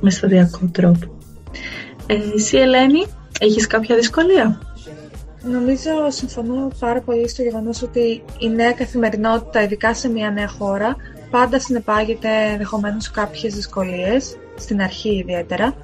με 0.00 0.10
σταδιακό 0.10 0.70
τρόπο. 0.72 1.18
Ε, 2.06 2.18
εσύ 2.34 2.56
Ελένη, 2.56 3.06
έχεις 3.40 3.66
κάποια 3.66 3.96
δυσκολία; 3.96 4.60
Νομίζω 5.44 5.90
συμφωνώ 6.08 6.70
πάρα 6.78 7.00
πολύ 7.00 7.28
στο 7.28 7.42
γεγονός 7.42 7.82
ότι 7.82 8.22
η 8.38 8.48
νέα 8.48 8.72
καθημερινότητα, 8.72 9.62
ειδικά 9.62 9.94
σε 9.94 10.08
μια 10.08 10.30
νέα 10.30 10.48
χώρα, 10.48 10.96
πάντα 11.30 11.60
συνεπάγεται 11.60 12.28
ενδεχομένως 12.52 13.10
κάποιες 13.10 13.54
δυσκολίες, 13.54 14.36
στην 14.56 14.80
αρχή 14.80 15.16
ιδιαίτερα. 15.16 15.74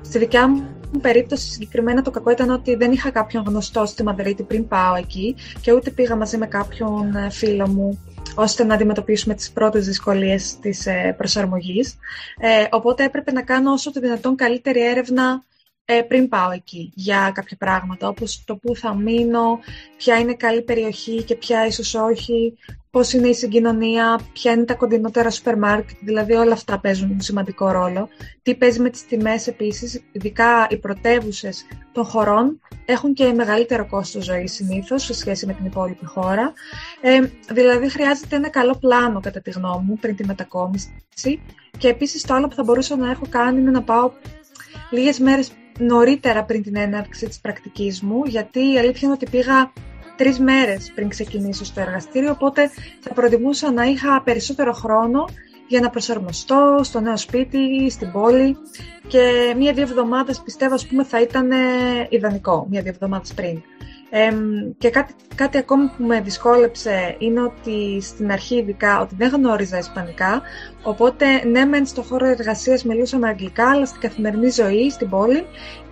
Στη 0.00 0.18
δικιά 0.18 0.48
μου 0.48 0.76
περίπτωση 1.00 1.50
συγκεκριμένα 1.50 2.02
το 2.02 2.10
κακό 2.10 2.30
ήταν 2.30 2.50
ότι 2.50 2.74
δεν 2.74 2.92
είχα 2.92 3.10
κάποιον 3.10 3.44
γνωστό 3.46 3.86
στη 3.86 4.02
Μαδρίτη 4.02 4.42
πριν 4.42 4.68
πάω 4.68 4.94
εκεί 4.94 5.36
και 5.60 5.72
ούτε 5.72 5.90
πήγα 5.90 6.16
μαζί 6.16 6.36
με 6.36 6.46
κάποιον 6.46 7.16
ε, 7.16 7.30
φίλο 7.30 7.68
μου 7.68 8.00
ώστε 8.34 8.64
να 8.64 8.74
αντιμετωπίσουμε 8.74 9.34
τις 9.34 9.50
πρώτες 9.50 9.86
δυσκολίες 9.86 10.58
της 10.60 10.86
ε, 10.86 11.14
προσαρμογής. 11.16 11.96
Ε, 12.38 12.64
οπότε 12.70 13.04
έπρεπε 13.04 13.32
να 13.32 13.42
κάνω 13.42 13.72
όσο 13.72 13.92
το 13.92 14.00
δυνατόν 14.00 14.36
καλύτερη 14.36 14.86
έρευνα 14.86 15.44
ε, 15.88 16.02
πριν 16.02 16.28
πάω 16.28 16.50
εκεί 16.50 16.92
για 16.94 17.30
κάποια 17.34 17.56
πράγματα, 17.56 18.08
όπως 18.08 18.44
το 18.44 18.56
πού 18.56 18.76
θα 18.76 18.94
μείνω, 18.94 19.58
ποια 19.96 20.18
είναι 20.18 20.34
καλή 20.34 20.62
περιοχή 20.62 21.22
και 21.22 21.34
ποια 21.34 21.66
ίσως 21.66 21.94
όχι, 21.94 22.58
πώς 22.90 23.12
είναι 23.12 23.28
η 23.28 23.34
συγκοινωνία, 23.34 24.20
ποια 24.32 24.52
είναι 24.52 24.64
τα 24.64 24.74
κοντινότερα 24.74 25.30
σούπερ 25.30 25.58
μάρκετ, 25.58 25.96
δηλαδή 26.00 26.32
όλα 26.32 26.52
αυτά 26.52 26.80
παίζουν 26.80 27.20
σημαντικό 27.20 27.70
ρόλο. 27.70 28.08
Τι 28.42 28.54
παίζει 28.54 28.80
με 28.80 28.90
τις 28.90 29.06
τιμές 29.06 29.46
επίσης, 29.46 30.02
ειδικά 30.12 30.66
οι 30.70 30.76
πρωτεύουσες 30.76 31.66
των 31.92 32.04
χωρών 32.04 32.60
έχουν 32.84 33.14
και 33.14 33.32
μεγαλύτερο 33.32 33.86
κόστος 33.86 34.24
ζωής 34.24 34.52
συνήθως 34.52 35.02
σε 35.02 35.14
σχέση 35.14 35.46
με 35.46 35.52
την 35.52 35.64
υπόλοιπη 35.64 36.04
χώρα. 36.04 36.52
Ε, 37.00 37.20
δηλαδή 37.52 37.88
χρειάζεται 37.88 38.36
ένα 38.36 38.48
καλό 38.48 38.76
πλάνο 38.80 39.20
κατά 39.20 39.40
τη 39.40 39.50
γνώμη 39.50 39.84
μου 39.86 39.98
πριν 40.00 40.16
τη 40.16 40.24
μετακόμιση 40.24 41.04
και 41.78 41.88
επίσης 41.88 42.22
το 42.22 42.34
άλλο 42.34 42.48
που 42.48 42.54
θα 42.54 42.62
μπορούσα 42.62 42.96
να 42.96 43.10
έχω 43.10 43.26
κάνει 43.28 43.60
είναι 43.60 43.70
να 43.70 43.82
πάω 43.82 44.10
λίγες 44.90 45.18
μέρες 45.18 45.52
νωρίτερα 45.78 46.44
πριν 46.44 46.62
την 46.62 46.76
έναρξη 46.76 47.26
της 47.26 47.40
πρακτικής 47.40 48.02
μου, 48.02 48.22
γιατί 48.24 48.72
η 48.72 48.78
αλήθεια 48.78 49.00
είναι 49.02 49.12
ότι 49.12 49.30
πήγα 49.30 49.72
τρεις 50.16 50.38
μέρες 50.38 50.92
πριν 50.94 51.08
ξεκινήσω 51.08 51.64
στο 51.64 51.80
εργαστήριο, 51.80 52.30
οπότε 52.30 52.70
θα 53.00 53.14
προτιμούσα 53.14 53.72
να 53.72 53.84
είχα 53.84 54.22
περισσότερο 54.22 54.72
χρόνο 54.72 55.24
για 55.68 55.80
να 55.80 55.90
προσαρμοστώ 55.90 56.80
στο 56.82 57.00
νέο 57.00 57.16
σπίτι, 57.16 57.90
στην 57.90 58.12
πόλη. 58.12 58.56
Και 59.08 59.54
μία-δύο 59.58 59.82
εβδομάδες 59.82 60.40
πιστεύω 60.40 60.74
ας 60.74 60.86
πούμε 60.86 61.04
θα 61.04 61.20
ήταν 61.20 61.50
ιδανικό, 62.08 62.66
μία-δύο 62.70 62.90
εβδομάδες 62.90 63.34
πριν 63.34 63.62
και 64.78 64.90
κάτι, 64.90 65.14
κάτι 65.34 65.58
ακόμη 65.58 65.86
που 65.96 66.04
με 66.04 66.20
δυσκόλεψε 66.20 67.16
είναι 67.18 67.42
ότι 67.42 68.00
στην 68.00 68.32
αρχή 68.32 68.56
ειδικά 68.56 69.00
ότι 69.00 69.14
δεν 69.18 69.30
γνώριζα 69.30 69.78
ισπανικά 69.78 70.42
οπότε 70.82 71.26
ναι 71.44 71.64
μεν 71.64 71.86
στο 71.86 72.02
χώρο 72.02 72.26
εργασίας 72.26 72.84
μιλούσαμε 72.84 73.28
αγγλικά 73.28 73.70
αλλά 73.70 73.86
στην 73.86 74.00
καθημερινή 74.00 74.50
ζωή, 74.50 74.90
στην 74.90 75.08
πόλη 75.08 75.46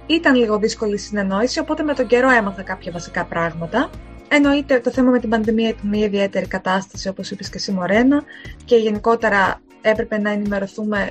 ήταν 0.07 0.35
λίγο 0.35 0.59
δύσκολη 0.59 0.95
η 0.95 0.99
συνεννόηση 0.99 1.59
οπότε 1.61 1.83
με 1.83 1.95
τον 1.95 2.07
καιρό 2.07 2.31
έμαθα 2.31 2.63
κάποια 2.63 2.93
βασικά 2.93 3.25
πράγματα. 3.25 3.91
Εννοείται 4.29 4.81
το 4.81 4.91
θέμα 4.91 5.11
με 5.11 5.19
την 5.19 5.29
πανδημία 5.29 5.69
ήταν 5.69 5.89
μια 5.89 6.05
ιδιαίτερη 6.05 6.47
κατάσταση 6.47 7.09
όπως 7.09 7.31
είπες 7.31 7.49
και 7.49 7.57
εσύ 7.57 7.73
Μωρένα 7.73 8.23
και 8.65 8.77
γενικότερα 8.77 9.61
έπρεπε 9.81 10.19
να 10.19 10.31
ενημερωθούμε 10.31 11.11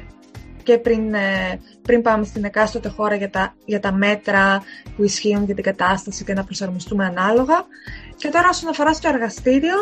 και 0.63 0.77
πριν, 0.77 1.13
ε, 1.13 1.60
πριν 1.82 2.01
πάμε 2.01 2.25
στην 2.25 2.43
εκάστοτε 2.43 2.89
χώρα 2.89 3.15
για 3.15 3.29
τα, 3.29 3.55
για 3.65 3.79
τα 3.79 3.91
μέτρα 3.91 4.63
που 4.96 5.03
ισχύουν 5.03 5.43
για 5.43 5.55
την 5.55 5.63
κατάσταση 5.63 6.24
και 6.24 6.34
να 6.34 6.43
προσαρμοστούμε 6.43 7.05
ανάλογα. 7.05 7.65
Και 8.15 8.29
τώρα 8.29 8.50
όσον 8.50 8.70
αφορά 8.70 8.93
στο 8.93 9.08
εργαστήριο, 9.08 9.75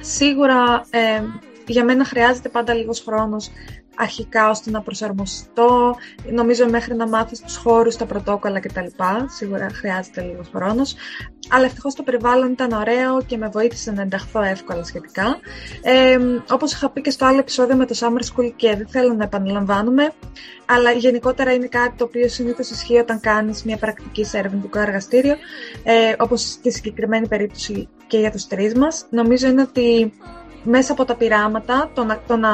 σίγουρα 0.00 0.86
ε, 0.90 1.22
για 1.66 1.84
μένα 1.84 2.04
χρειάζεται 2.04 2.48
πάντα 2.48 2.74
λίγος 2.74 3.00
χρόνος 3.00 3.50
αρχικά 3.96 4.50
ώστε 4.50 4.70
να 4.70 4.80
προσαρμοστώ, 4.80 5.96
νομίζω 6.30 6.68
μέχρι 6.68 6.94
να 6.94 7.08
μάθεις 7.08 7.40
τους 7.40 7.56
χώρους, 7.56 7.96
τα 7.96 8.06
πρωτόκολλα 8.06 8.60
κτλ. 8.60 8.86
Σίγουρα 9.26 9.68
χρειάζεται 9.72 10.22
λίγος 10.22 10.48
χρόνος. 10.54 10.94
Αλλά 11.48 11.64
ευτυχώς 11.64 11.94
το 11.94 12.02
περιβάλλον 12.02 12.50
ήταν 12.52 12.72
ωραίο 12.72 13.22
και 13.26 13.36
με 13.36 13.48
βοήθησε 13.48 13.90
να 13.90 14.02
ενταχθώ 14.02 14.42
εύκολα 14.42 14.84
σχετικά. 14.84 15.38
Ε, 15.82 16.18
Όπως 16.50 16.72
είχα 16.72 16.90
πει 16.90 17.00
και 17.00 17.10
στο 17.10 17.24
άλλο 17.24 17.38
επεισόδιο 17.38 17.76
με 17.76 17.86
το 17.86 17.94
Summer 17.98 18.20
School 18.20 18.52
και 18.56 18.76
δεν 18.76 18.86
θέλω 18.88 19.14
να 19.14 19.24
επαναλαμβάνουμε, 19.24 20.12
αλλά 20.66 20.90
γενικότερα 20.92 21.52
είναι 21.52 21.66
κάτι 21.66 21.96
το 21.96 22.04
οποίο 22.04 22.28
συνήθως 22.28 22.70
ισχύει 22.70 22.96
όταν 22.96 23.20
κάνεις 23.20 23.64
μια 23.64 23.76
πρακτική 23.76 24.24
σε 24.24 24.38
ερευνητικό 24.38 24.78
εργαστήριο, 24.78 25.36
ε, 25.82 26.14
όπως 26.18 26.40
στη 26.40 26.72
συγκεκριμένη 26.72 27.28
περίπτωση 27.28 27.88
και 28.06 28.18
για 28.18 28.30
τους 28.30 28.46
τρεις 28.46 28.74
μας. 28.74 29.06
Νομίζω 29.10 29.48
είναι 29.48 29.62
ότι 29.62 30.12
μέσα 30.64 30.92
από 30.92 31.04
τα 31.04 31.14
πειράματα, 31.14 31.90
το 31.94 32.04
να, 32.04 32.20
το 32.26 32.36
να 32.36 32.50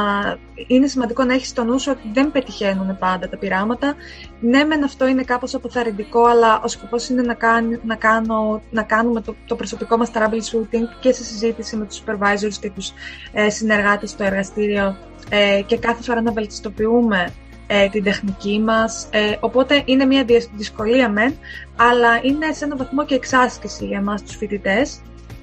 είναι 0.66 0.86
σημαντικό 0.86 1.24
να 1.24 1.34
έχεις 1.34 1.48
στο 1.48 1.64
νου 1.64 1.78
σου 1.78 1.92
ότι 1.96 2.10
δεν 2.12 2.30
πετυχαίνουν 2.30 2.98
πάντα 2.98 3.28
τα 3.28 3.36
πειράματα. 3.36 3.94
Ναι, 4.40 4.64
μεν 4.64 4.84
αυτό 4.84 5.06
είναι 5.06 5.22
κάπως 5.22 5.54
αποθαρρυντικό, 5.54 6.24
αλλά 6.24 6.60
ο 6.64 6.68
σκοπός 6.68 7.08
είναι 7.08 7.22
να, 7.22 7.34
κάνει, 7.34 7.80
να, 7.84 7.94
κάνω, 7.94 8.62
να 8.70 8.82
κάνουμε 8.82 9.20
το, 9.20 9.34
το 9.46 9.56
προσωπικό 9.56 9.96
μας 9.96 10.10
troubleshooting 10.14 10.98
και 11.00 11.12
σε 11.12 11.24
συζήτηση 11.24 11.76
με 11.76 11.84
τους 11.84 12.02
supervisors 12.06 12.54
και 12.60 12.70
τους 12.70 12.92
ε, 13.32 13.50
συνεργάτες 13.50 14.10
στο 14.10 14.24
εργαστήριο 14.24 14.96
ε, 15.28 15.62
και 15.66 15.78
κάθε 15.78 16.02
φορά 16.02 16.22
να 16.22 16.32
βελτιστοποιούμε 16.32 17.32
ε, 17.66 17.88
την 17.88 18.02
τεχνική 18.02 18.60
μας. 18.60 19.08
Ε, 19.10 19.36
οπότε 19.40 19.82
είναι 19.84 20.04
μια 20.04 20.24
δυσκολία 20.54 21.08
μεν, 21.08 21.34
αλλά 21.76 22.20
είναι 22.22 22.52
σε 22.52 22.64
έναν 22.64 22.78
βαθμό 22.78 23.04
και 23.04 23.14
εξάσκηση 23.14 23.86
για 23.86 23.98
εμάς 23.98 24.22
τους 24.22 24.36
φοιτητές 24.36 25.00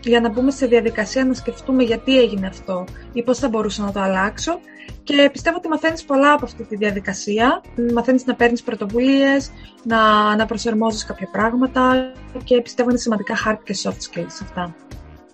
για 0.09 0.21
να 0.21 0.29
μπούμε 0.29 0.51
σε 0.51 0.65
διαδικασία 0.65 1.25
να 1.25 1.33
σκεφτούμε 1.33 1.83
γιατί 1.83 2.19
έγινε 2.19 2.47
αυτό 2.47 2.85
ή 3.13 3.23
πώς 3.23 3.39
θα 3.39 3.49
μπορούσα 3.49 3.83
να 3.83 3.91
το 3.91 3.99
αλλάξω. 3.99 4.59
Και 5.03 5.29
πιστεύω 5.31 5.57
ότι 5.57 5.67
μαθαίνεις 5.67 6.03
πολλά 6.03 6.33
από 6.33 6.45
αυτή 6.45 6.63
τη 6.63 6.75
διαδικασία. 6.75 7.61
Μαθαίνεις 7.93 8.25
να 8.25 8.35
παίρνεις 8.35 8.63
πρωτοβουλίες, 8.63 9.51
να, 9.83 10.35
να 10.35 10.45
προσαρμόζεις 10.45 11.05
κάποια 11.05 11.29
πράγματα 11.31 12.11
και 12.43 12.61
πιστεύω 12.61 12.89
είναι 12.89 12.99
σημαντικά 12.99 13.35
hard 13.45 13.57
και 13.63 13.75
soft 13.83 13.89
skills 13.89 14.39
αυτά. 14.41 14.75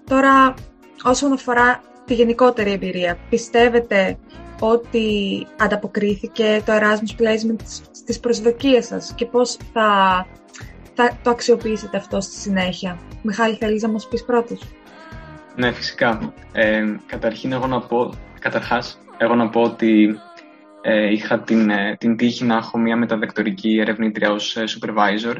Τώρα, 0.09 0.53
όσον 1.03 1.31
αφορά 1.31 1.81
τη 2.05 2.13
γενικότερη 2.13 2.71
εμπειρία, 2.71 3.17
πιστεύετε 3.29 4.17
ότι 4.59 5.07
ανταποκρίθηκε 5.57 6.61
το 6.65 6.73
Erasmus 6.73 7.21
Placement 7.21 7.61
στις 7.91 8.19
προσδοκίες 8.19 8.85
σας 8.85 9.13
και 9.15 9.25
πώς 9.25 9.57
θα 9.73 10.27
θα 10.93 11.17
το 11.23 11.29
αξιοποιήσετε 11.29 11.97
αυτό 11.97 12.21
στη 12.21 12.35
συνέχεια. 12.35 12.99
Μιχάλη, 13.21 13.55
θέλεις 13.55 13.81
να 13.81 13.89
μας 13.89 14.07
πεις 14.07 14.25
πρώτος; 14.25 14.61
Ναι, 15.55 15.71
φυσικά. 15.71 16.33
Ε, 16.51 16.85
καταρχήν, 17.05 17.51
εγώ 17.51 17.67
να 17.67 17.81
πω, 17.81 18.13
καταρχάς, 18.39 18.99
εγώ 19.17 19.35
να 19.35 19.49
πω 19.49 19.61
ότι 19.61 20.19
ε, 20.81 21.11
είχα 21.11 21.39
την, 21.39 21.69
ε, 21.69 21.95
την 21.99 22.15
τύχη 22.15 22.43
να 22.43 22.55
έχω 22.55 22.77
μια 22.77 22.95
μεταδεκτορική 22.95 23.79
ερευνήτρια 23.79 24.31
ως 24.31 24.57
ε, 24.57 24.63
supervisor, 24.67 25.35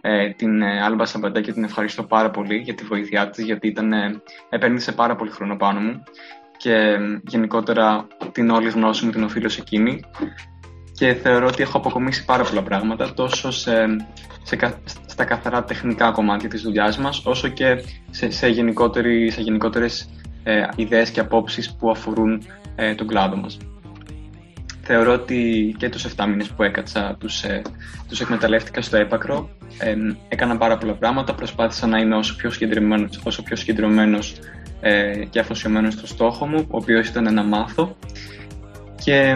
ε, 0.00 0.30
την 0.30 0.62
ε, 0.62 0.82
Άλμπα 0.82 1.04
Σαμπαντά 1.04 1.40
και 1.40 1.52
την 1.52 1.64
ευχαριστώ 1.64 2.02
πάρα 2.02 2.30
πολύ 2.30 2.56
για 2.56 2.74
τη 2.74 2.84
βοήθειά 2.84 3.30
της, 3.30 3.44
γιατί 3.44 3.66
ήταν, 3.68 3.92
επένδυσε 4.48 4.92
πάρα 4.92 5.16
πολύ 5.16 5.30
χρόνο 5.30 5.56
πάνω 5.56 5.80
μου 5.80 6.02
και 6.56 6.96
γενικότερα 7.26 8.06
την 8.32 8.50
όλη 8.50 8.70
γνώση 8.70 9.04
μου 9.04 9.10
την 9.10 9.22
οφείλω 9.22 9.48
σε 9.48 9.60
εκείνη 9.60 10.04
και 11.02 11.14
θεωρώ 11.14 11.46
ότι 11.46 11.62
έχω 11.62 11.76
αποκομίσει 11.76 12.24
πάρα 12.24 12.44
πολλά 12.44 12.62
πράγματα 12.62 13.14
τόσο 13.14 13.50
σε, 13.50 13.72
σε, 14.42 14.58
στα 15.06 15.24
καθαρά 15.24 15.64
τεχνικά 15.64 16.10
κομμάτια 16.10 16.48
της 16.48 16.62
δουλειάς 16.62 16.98
μας 16.98 17.22
όσο 17.24 17.48
και 17.48 17.84
σε, 18.10 18.30
σε, 18.30 18.48
γενικότερη, 18.48 19.30
σε 19.30 19.40
γενικότερες 19.40 20.08
ε, 20.42 20.62
ιδέες 20.76 21.10
και 21.10 21.20
απόψεις 21.20 21.74
που 21.74 21.90
αφορούν 21.90 22.42
ε, 22.74 22.94
τον 22.94 23.06
κλάδο 23.06 23.36
μας. 23.36 23.56
Θεωρώ 24.82 25.12
ότι 25.12 25.74
και 25.78 25.88
τους 25.88 26.06
7 26.16 26.26
μήνες 26.28 26.48
που 26.48 26.62
έκατσα 26.62 27.16
τους, 27.20 27.42
ε, 27.42 27.62
τους 28.08 28.20
εκμεταλλεύτηκα 28.20 28.82
στο 28.82 28.96
έπακρο 28.96 29.48
ε, 29.78 29.94
έκανα 30.28 30.56
πάρα 30.56 30.78
πολλά 30.78 30.94
πράγματα, 30.94 31.34
προσπάθησα 31.34 31.86
να 31.86 31.98
είμαι 31.98 32.16
όσο 32.16 32.36
πιο 32.36 32.50
συγκεντρωμένος, 32.50 33.20
όσο 33.24 33.42
πιο 33.42 33.56
συγκεντρωμένος 33.56 34.34
ε, 34.80 35.24
και 35.30 35.38
αφοσιωμένος 35.38 35.92
στο 35.94 36.06
στόχο 36.06 36.46
μου, 36.46 36.66
ο 36.70 36.76
οποίος 36.76 37.08
ήταν 37.08 37.34
να 37.34 37.42
μάθω 37.42 37.96
και 39.04 39.34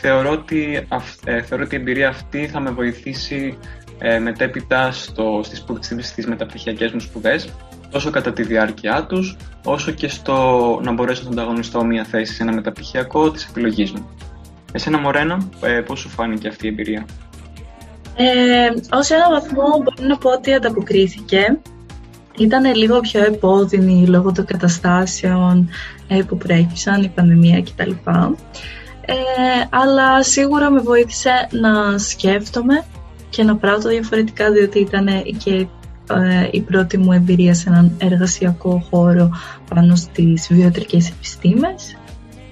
θεωρώ 0.00 0.30
ότι, 0.30 0.86
ε, 1.24 1.42
θεωρώ 1.42 1.64
ότι 1.64 1.74
η 1.74 1.78
εμπειρία 1.78 2.08
αυτή 2.08 2.46
θα 2.46 2.60
με 2.60 2.70
βοηθήσει 2.70 3.58
ε, 3.98 4.18
μετέπειτα 4.18 4.92
στο, 4.92 5.40
στις, 5.44 5.64
στις 5.98 6.26
μεταπτυχιακές 6.26 6.92
μου 6.92 7.00
σπουδές 7.00 7.48
τόσο 7.90 8.10
κατά 8.10 8.32
τη 8.32 8.42
διάρκεια 8.42 9.06
τους, 9.08 9.36
όσο 9.64 9.90
και 9.90 10.08
στο 10.08 10.80
να 10.82 10.92
μπορέσω 10.92 11.22
να 11.24 11.30
ανταγωνιστώ 11.30 11.84
μια 11.84 12.04
θέση 12.04 12.34
σε 12.34 12.42
ένα 12.42 12.52
μεταπτυχιακό 12.52 13.30
της 13.30 13.46
επιλογής 13.46 13.92
μου. 13.92 14.08
Εσένα 14.72 14.98
Μωρένα, 14.98 15.48
ε, 15.62 15.80
πώς 15.80 16.00
σου 16.00 16.08
φάνηκε 16.08 16.48
αυτή 16.48 16.66
η 16.66 16.68
εμπειρία; 16.68 17.06
Ε, 18.16 18.96
ως 18.96 19.10
ένα 19.10 19.30
βαθμό 19.30 19.62
μπορώ 19.62 20.08
να 20.08 20.18
πω 20.18 20.30
ότι 20.30 20.54
ανταποκρίθηκε. 20.54 21.58
ήταν 22.38 22.74
λίγο 22.74 23.00
πιο 23.00 23.24
επώδυνη 23.24 24.06
λόγω 24.06 24.32
των 24.32 24.44
καταστάσεων 24.44 25.68
ε, 26.08 26.22
που 26.22 26.36
προέκυψαν, 26.36 27.02
η 27.02 27.08
πανδημία 27.08 27.62
κτλ. 27.62 27.90
Ε, 29.10 29.14
αλλά 29.70 30.22
σίγουρα 30.22 30.70
με 30.70 30.80
βοήθησε 30.80 31.48
να 31.50 31.98
σκέφτομαι 31.98 32.84
και 33.30 33.42
να 33.42 33.56
πράττω 33.56 33.88
διαφορετικά 33.88 34.50
διότι 34.50 34.78
ήταν 34.78 35.06
και 35.44 35.66
ε, 36.14 36.48
η 36.50 36.60
πρώτη 36.60 36.98
μου 36.98 37.12
εμπειρία 37.12 37.54
σε 37.54 37.68
έναν 37.68 37.92
εργασιακό 37.98 38.86
χώρο 38.90 39.30
πάνω 39.74 39.94
στις 39.94 40.48
βιοτρικές 40.50 41.10
επιστήμες. 41.10 41.96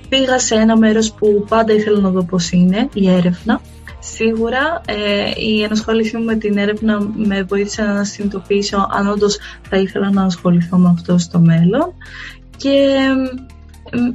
Πήγα 0.08 0.38
σε 0.38 0.54
ένα 0.54 0.76
μέρος 0.76 1.12
που 1.12 1.44
πάντα 1.48 1.72
ήθελα 1.72 2.00
να 2.00 2.10
δω 2.10 2.22
πώς 2.22 2.50
είναι, 2.50 2.88
η 2.94 3.10
έρευνα. 3.10 3.60
Σίγουρα 3.98 4.80
ε, 4.86 5.30
η 5.36 5.62
ενασχόλησή 5.62 6.16
μου 6.16 6.24
με 6.24 6.34
την 6.34 6.58
έρευνα 6.58 7.00
με 7.14 7.42
βοήθησε 7.42 7.82
να 7.82 8.04
συνειδητοποιήσω 8.04 8.88
αν 8.90 9.08
όντως 9.08 9.38
θα 9.68 9.76
ήθελα 9.76 10.10
να 10.10 10.22
ασχοληθώ 10.22 10.76
με 10.76 10.88
αυτό 10.88 11.18
στο 11.18 11.38
μέλλον 11.38 11.94
και 12.56 12.98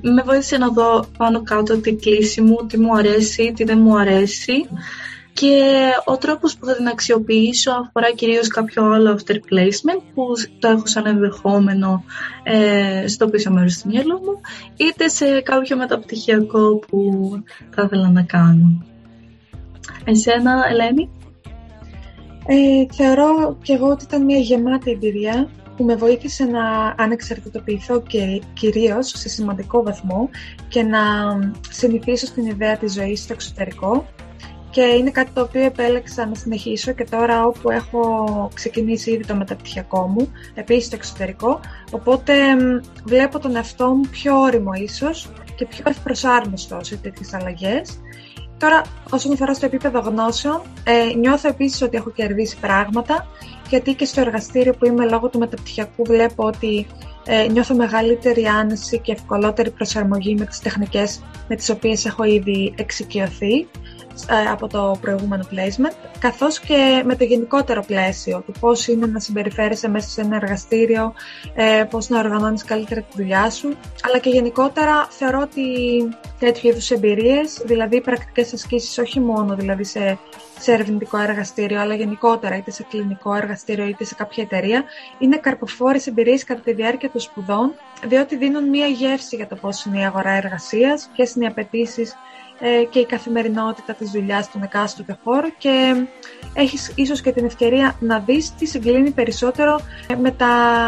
με 0.02 0.22
βοήθησε 0.26 0.58
να 0.58 0.68
δω 0.68 1.06
πάνω 1.18 1.44
κάτω 1.44 1.78
τη 1.78 1.96
κλίση 1.96 2.42
μου, 2.42 2.66
τι 2.68 2.80
μου 2.80 2.96
αρέσει, 2.96 3.54
τι 3.56 3.64
δεν 3.64 3.80
μου 3.80 3.98
αρέσει 3.98 4.68
και 5.34 5.72
ο 6.06 6.18
τρόπος 6.18 6.58
που 6.58 6.66
θα 6.66 6.76
την 6.76 6.88
αξιοποιήσω 6.88 7.72
αφορά 7.72 8.12
κυρίως 8.12 8.48
κάποιο 8.48 8.84
άλλο 8.84 9.20
after 9.20 9.34
placement 9.34 10.02
που 10.14 10.26
το 10.60 10.68
έχω 10.68 10.86
σαν 10.86 11.06
ενδεχόμενο 11.06 12.04
ε, 12.44 13.08
στο 13.08 13.28
πίσω 13.28 13.52
μέρος 13.52 13.78
του 13.78 13.90
μυαλού 13.90 14.14
μου 14.14 14.42
είτε 14.76 15.08
σε 15.08 15.42
κάποιο 15.42 15.78
μεταπτυχιακό 15.78 16.80
που 16.88 17.30
θα 17.70 17.82
ήθελα 17.86 18.10
να 18.10 18.22
κάνω. 18.22 18.86
Εσένα, 20.04 20.64
Ελένη; 20.70 21.10
Ε, 22.46 22.94
θεωρώ 22.94 23.58
και 23.62 23.74
εγώ 23.74 23.88
ότι 23.88 24.04
ήταν 24.04 24.26
μια 24.26 24.38
γεμάτη 24.38 24.92
εμπειρία 24.92 25.50
που 25.82 25.88
με 25.88 25.96
βοήθησε 25.96 26.44
να 26.44 26.96
ανεξαρτητοποιηθώ 26.98 28.02
και 28.02 28.42
κυρίως 28.54 29.08
σε 29.08 29.30
σημαντικό 29.30 29.84
βαθμό 29.84 30.30
και 30.68 30.84
να 30.84 31.00
συνηθίσω 31.70 32.26
στην 32.26 32.46
ιδέα 32.46 32.78
της 32.78 32.94
ζωής 32.94 33.22
στο 33.22 33.34
εξωτερικό. 33.34 34.06
Και 34.70 34.82
είναι 34.82 35.12
κάτι 35.12 35.32
το 35.34 35.42
οποίο 35.42 35.62
επέλεξα 35.62 36.26
να 36.26 36.36
συνεχίσω 36.36 36.92
και 36.92 37.04
τώρα 37.04 37.46
όπου 37.46 37.72
έχω 37.72 38.50
ξεκινήσει 38.54 39.12
ήδη 39.12 39.26
το 39.26 39.36
μεταπτυχιακό 39.36 40.08
μου, 40.08 40.32
επίσης 40.54 40.86
στο 40.86 40.96
εξωτερικό, 40.96 41.60
οπότε 41.92 42.34
βλέπω 43.06 43.40
τον 43.40 43.56
εαυτό 43.56 43.88
μου 43.88 44.10
πιο 44.12 44.40
όριμο 44.40 44.74
ίσως 44.74 45.30
και 45.56 45.66
πιο 45.66 45.84
ευπροσάρμοστο 45.88 46.78
σε 46.82 46.96
τέτοιες 46.96 47.34
αλλαγές. 47.34 48.00
Τώρα, 48.58 48.82
όσον 49.10 49.32
αφορά 49.32 49.54
στο 49.54 49.66
επίπεδο 49.66 50.00
γνώσεων, 50.00 50.62
ε, 50.84 51.16
νιώθω 51.18 51.48
επίσης 51.48 51.82
ότι 51.82 51.98
έχω 51.98 52.10
κερδίσει 52.10 52.58
πράγματα, 52.60 53.28
γιατί 53.72 53.94
και 53.94 54.06
στο 54.06 54.22
εργαστήριο 54.22 54.74
που 54.74 54.86
είμαι 54.86 55.10
λόγω 55.10 55.30
του 55.30 55.40
μεταπτυχιακού 55.40 56.04
βλέπω 56.04 56.44
ότι 56.46 56.88
ε, 57.26 57.48
νιώθω 57.52 57.76
μεγαλύτερη 57.76 58.46
άνεση 58.46 59.00
και 59.00 59.12
ευκολότερη 59.12 59.70
προσαρμογή 59.70 60.36
με 60.36 60.46
τις 60.46 60.60
τεχνικές 60.60 61.22
με 61.48 61.56
τις 61.56 61.70
οποίες 61.70 62.06
έχω 62.06 62.24
ήδη 62.24 62.74
εξοικειωθεί. 62.78 63.68
Ε, 64.30 64.50
από 64.50 64.68
το 64.68 64.98
προηγούμενο 65.02 65.44
placement, 65.52 66.10
καθώς 66.20 66.60
και 66.60 67.02
με 67.06 67.16
το 67.16 67.24
γενικότερο 67.24 67.84
πλαίσιο 67.88 68.44
του 68.46 68.52
πώς 68.60 68.88
είναι 68.88 69.06
να 69.06 69.20
συμπεριφέρεσαι 69.20 69.90
μέσα 69.90 70.10
σε 70.10 70.22
ένα 70.22 70.36
εργαστήριο, 70.36 71.14
ε, 71.54 71.84
πώς 71.90 72.10
να 72.10 72.20
οργανώνεις 72.20 72.64
καλύτερα 72.64 73.02
τη 73.02 73.08
δουλειά 73.16 73.50
σου, 73.50 73.78
αλλά 74.08 74.18
και 74.18 74.30
γενικότερα 74.30 75.08
θεωρώ 75.10 75.40
ότι 75.40 75.64
τέτοιου 76.40 76.70
είδους 76.70 76.92
εμπειρίες, 76.92 77.62
δηλαδή 77.66 78.02
πρακτικές 78.02 78.54
ασκήσεις 78.54 78.98
όχι 78.98 79.20
μόνο 79.20 79.56
δηλαδή 79.56 79.84
σε, 79.84 80.20
σε 80.60 80.74
ερευνητικό 80.74 81.18
εργαστήριο, 81.18 81.80
αλλά 81.80 81.96
γενικότερα 81.96 82.58
είτε 82.58 82.72
σε 82.72 82.86
κλινικό 82.90 83.36
εργαστήριο 83.36 83.86
είτε 83.86 84.04
σε 84.04 84.16
κάποια 84.16 84.44
εταιρεία, 84.44 84.84
είναι 85.20 85.38
καρποφόρες 85.38 86.08
εμπειρίες 86.08 86.44
κατά 86.44 86.62
τη 86.62 86.74
διάρκεια 86.74 87.10
των 87.10 87.22
σπουδών, 87.22 87.74
διότι 88.08 88.36
δίνουν 88.36 88.70
μία 88.70 88.88
γεύση 88.88 89.36
για 89.36 89.48
το 89.48 89.56
πώς 89.56 89.86
είναι 89.86 90.00
η 90.00 90.04
αγορά 90.06 90.32
εργασίας, 90.32 91.10
ποιες 91.16 91.36
είναι 91.36 91.46
οι 91.46 91.48
απαιτήσεις 91.48 92.16
ε, 92.62 92.84
και 92.90 93.00
η 93.00 93.06
καθημερινότητα 93.06 93.94
της 93.94 94.12
δουλειάς 94.12 94.46
στον 94.46 94.64
εκάστοτε 94.64 95.18
χώρο 95.24 95.48
και 95.58 96.06
έχεις 96.54 96.92
ίσως 96.96 97.22
και 97.22 97.32
την 97.32 97.46
ευκαιρία 97.46 97.96
να 98.00 98.20
δεις 98.20 98.56
τι 98.56 98.66
συγκλίνει 98.66 99.12
περισσότερο 99.12 99.80
με 100.18 100.32
τα 100.32 100.48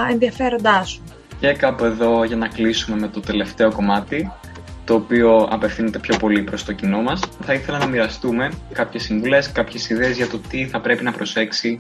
ενδιαφέροντά 0.10 0.84
σου. 0.84 1.04
Και 1.40 1.54
κάπου 1.54 1.84
εδώ 1.84 2.24
για 2.24 2.36
να 2.36 2.48
κλείσουμε 2.48 3.00
με 3.00 3.08
το 3.08 3.20
τελευταίο 3.20 3.72
κομμάτι, 3.72 4.32
το 4.86 4.94
οποίο 4.94 5.48
απευθύνεται 5.52 6.00
πιο 6.00 6.18
πολύ 6.18 6.42
προς 6.42 6.64
το 6.64 6.74
κοινό 6.74 7.02
μας, 7.02 7.22
θα 7.42 7.54
ήθελα 7.54 7.78
να 7.78 7.86
μοιραστούμε 7.86 8.52
κάποιες 8.74 9.04
συμβουλές, 9.04 9.52
κάποιες 9.52 9.90
ιδέες 9.90 10.16
για 10.16 10.28
το 10.28 10.40
τι 10.50 10.68
θα 10.68 10.82
πρέπει 10.82 11.04
να 11.04 11.12
προσέξει 11.12 11.80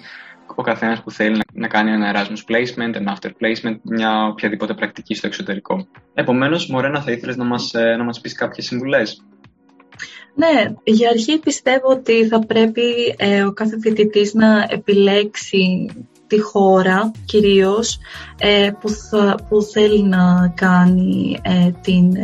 ο 0.55 0.61
καθένας 0.61 1.01
που 1.01 1.11
θέλει 1.11 1.41
να 1.53 1.67
κάνει 1.67 1.91
ένα 1.91 2.13
Erasmus 2.13 2.51
placement, 2.51 2.93
ένα 2.93 3.17
after 3.17 3.29
placement, 3.29 3.75
μια 3.81 4.25
οποιαδήποτε 4.27 4.73
πρακτική 4.73 5.15
στο 5.15 5.27
εξωτερικό. 5.27 5.87
Επομένως, 6.13 6.67
Μωρένα, 6.69 7.01
θα 7.01 7.11
ήθελες 7.11 7.37
να 7.37 7.43
μας, 7.43 7.73
ε, 7.73 7.95
να 7.95 8.03
μας 8.03 8.21
πεις 8.21 8.33
κάποιες 8.33 8.65
συμβουλές; 8.65 9.25
Ναι, 10.35 10.73
για 10.83 11.09
αρχή 11.09 11.37
πιστεύω 11.37 11.87
ότι 11.89 12.27
θα 12.27 12.39
πρέπει 12.39 13.15
ε, 13.17 13.43
ο 13.43 13.51
κάθε 13.51 13.79
φοιτητής 13.79 14.33
να 14.33 14.67
επιλέξει 14.69 15.89
τη 16.27 16.39
χώρα 16.39 17.11
κυρίως 17.25 17.99
ε, 18.37 18.71
που, 18.79 18.89
θα, 18.89 19.39
που 19.49 19.61
θέλει 19.61 20.03
να 20.03 20.53
κάνει 20.55 21.39
ε, 21.41 21.71
την 21.81 22.15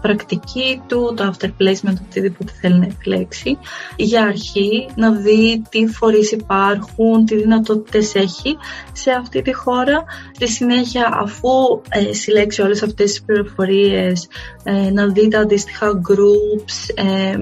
πρακτική 0.00 0.82
του, 0.86 1.14
το 1.16 1.32
after 1.32 1.46
placement, 1.46 1.96
οτιδήποτε 2.08 2.52
θέλει 2.60 2.78
να 2.78 2.86
επιλέξει. 2.86 3.58
Για 3.96 4.22
αρχή 4.22 4.88
να 4.94 5.12
δει 5.12 5.62
τι 5.68 5.86
φορείς 5.86 6.32
υπάρχουν, 6.32 7.24
τι 7.24 7.36
δυνατότητες 7.36 8.14
έχει 8.14 8.56
σε 8.92 9.10
αυτή 9.10 9.42
τη 9.42 9.52
χώρα. 9.52 10.04
Στη 10.34 10.48
συνέχεια 10.48 11.08
αφού 11.12 11.50
ε, 11.88 12.12
συλλέξει 12.12 12.62
όλες 12.62 12.82
αυτές 12.82 13.10
τις 13.10 13.22
πληροφορίες 13.22 14.28
ε, 14.62 14.90
να 14.90 15.06
δει 15.06 15.28
τα 15.28 15.38
αντίστοιχα 15.38 16.00
groups, 16.08 16.94
ε, 16.94 17.36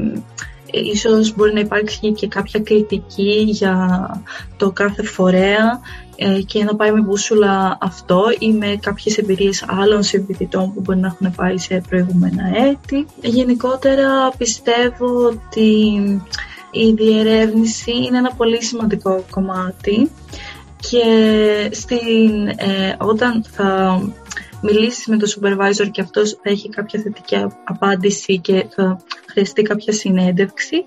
ίσως 0.71 1.35
μπορεί 1.35 1.53
να 1.53 1.61
υπάρξει 1.61 2.13
και 2.13 2.29
κάποια 2.29 2.61
κριτική 2.61 3.45
για 3.49 4.09
το 4.57 4.71
κάθε 4.71 5.03
φορέα 5.03 5.81
ε, 6.17 6.41
και 6.47 6.65
να 6.65 6.77
πάει 6.77 6.93
με 6.93 7.01
μπούσουλα 7.01 7.79
αυτό 7.81 8.25
ή 8.39 8.53
με 8.53 8.79
κάποιες 8.81 9.19
εμπειρίες 9.19 9.65
άλλων 9.69 10.03
συμφοιτητών 10.03 10.75
που 10.75 10.81
μπορεί 10.81 10.99
να 10.99 11.07
έχουν 11.07 11.35
πάει 11.37 11.59
σε 11.59 11.83
προηγούμενα 11.89 12.43
έτη. 12.69 13.07
Γενικότερα 13.21 14.33
πιστεύω 14.39 15.27
ότι 15.27 16.01
η 16.71 16.93
διερεύνηση 16.93 17.91
είναι 17.91 18.19
ένα 18.19 18.33
πολύ 18.37 18.63
σημαντικό 18.63 19.25
κομμάτι 19.31 20.11
και 20.81 21.05
στην, 21.73 22.49
ε, 22.49 22.97
όταν 22.99 23.45
θα 23.51 24.01
μιλήσεις 24.63 25.07
με 25.07 25.17
τον 25.17 25.29
supervisor 25.29 25.91
και 25.91 26.01
αυτός 26.01 26.31
θα 26.31 26.51
έχει 26.51 26.69
κάποια 26.69 27.01
θετική 27.01 27.47
απάντηση 27.65 28.39
και 28.39 28.67
θα 28.71 29.01
χρειαστεί 29.27 29.63
κάποια 29.63 29.93
συνέντευξη. 29.93 30.85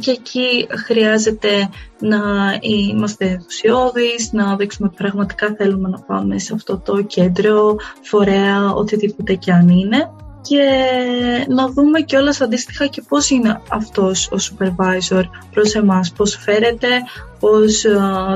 Και 0.00 0.10
εκεί 0.10 0.66
χρειάζεται 0.84 1.68
να 2.00 2.18
είμαστε 2.60 3.24
ενθουσιώδεις, 3.24 4.32
να 4.32 4.56
δείξουμε 4.56 4.92
πραγματικά 4.96 5.54
θέλουμε 5.58 5.88
να 5.88 6.00
πάμε 6.00 6.38
σε 6.38 6.54
αυτό 6.54 6.78
το 6.78 7.02
κέντρο, 7.02 7.76
φορέα, 8.02 8.72
οτιδήποτε 8.74 9.34
και 9.34 9.52
αν 9.52 9.68
είναι 9.68 10.10
και 10.42 10.64
να 11.48 11.68
δούμε 11.68 12.00
και 12.00 12.16
όλα 12.16 12.34
αντίστοιχα 12.42 12.86
και 12.86 13.02
πώς 13.08 13.30
είναι 13.30 13.60
αυτός 13.68 14.30
ο 14.32 14.36
supervisor 14.36 15.22
προς 15.50 15.74
εμάς, 15.74 16.12
πώς 16.12 16.38
φέρεται, 16.40 16.88
πώς, 17.40 17.84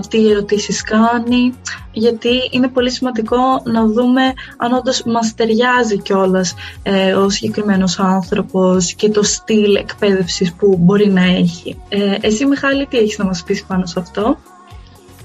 τι 0.09 0.31
ερωτήσεις 0.31 0.83
κάνει, 0.83 1.55
γιατί 1.93 2.31
είναι 2.51 2.69
πολύ 2.69 2.91
σημαντικό 2.91 3.37
να 3.65 3.87
δούμε 3.87 4.23
αν 4.57 4.73
όντως 4.73 5.03
μας 5.03 5.35
ταιριάζει 5.35 5.99
κιόλας 5.99 6.55
ε, 6.83 7.15
ο 7.15 7.29
συγκεκριμένος 7.29 7.99
άνθρωπος 7.99 8.95
και 8.95 9.09
το 9.09 9.23
στυλ 9.23 9.75
εκπαίδευσης 9.75 10.53
που 10.53 10.77
μπορεί 10.81 11.09
να 11.09 11.23
έχει. 11.23 11.81
Ε, 11.89 12.17
εσύ 12.21 12.47
Μιχάλη, 12.47 12.87
τι 12.87 12.97
έχεις 12.97 13.19
να 13.19 13.25
μας 13.25 13.43
πεις 13.43 13.65
πάνω 13.65 13.87
σε 13.87 14.01
αυτό; 14.01 14.39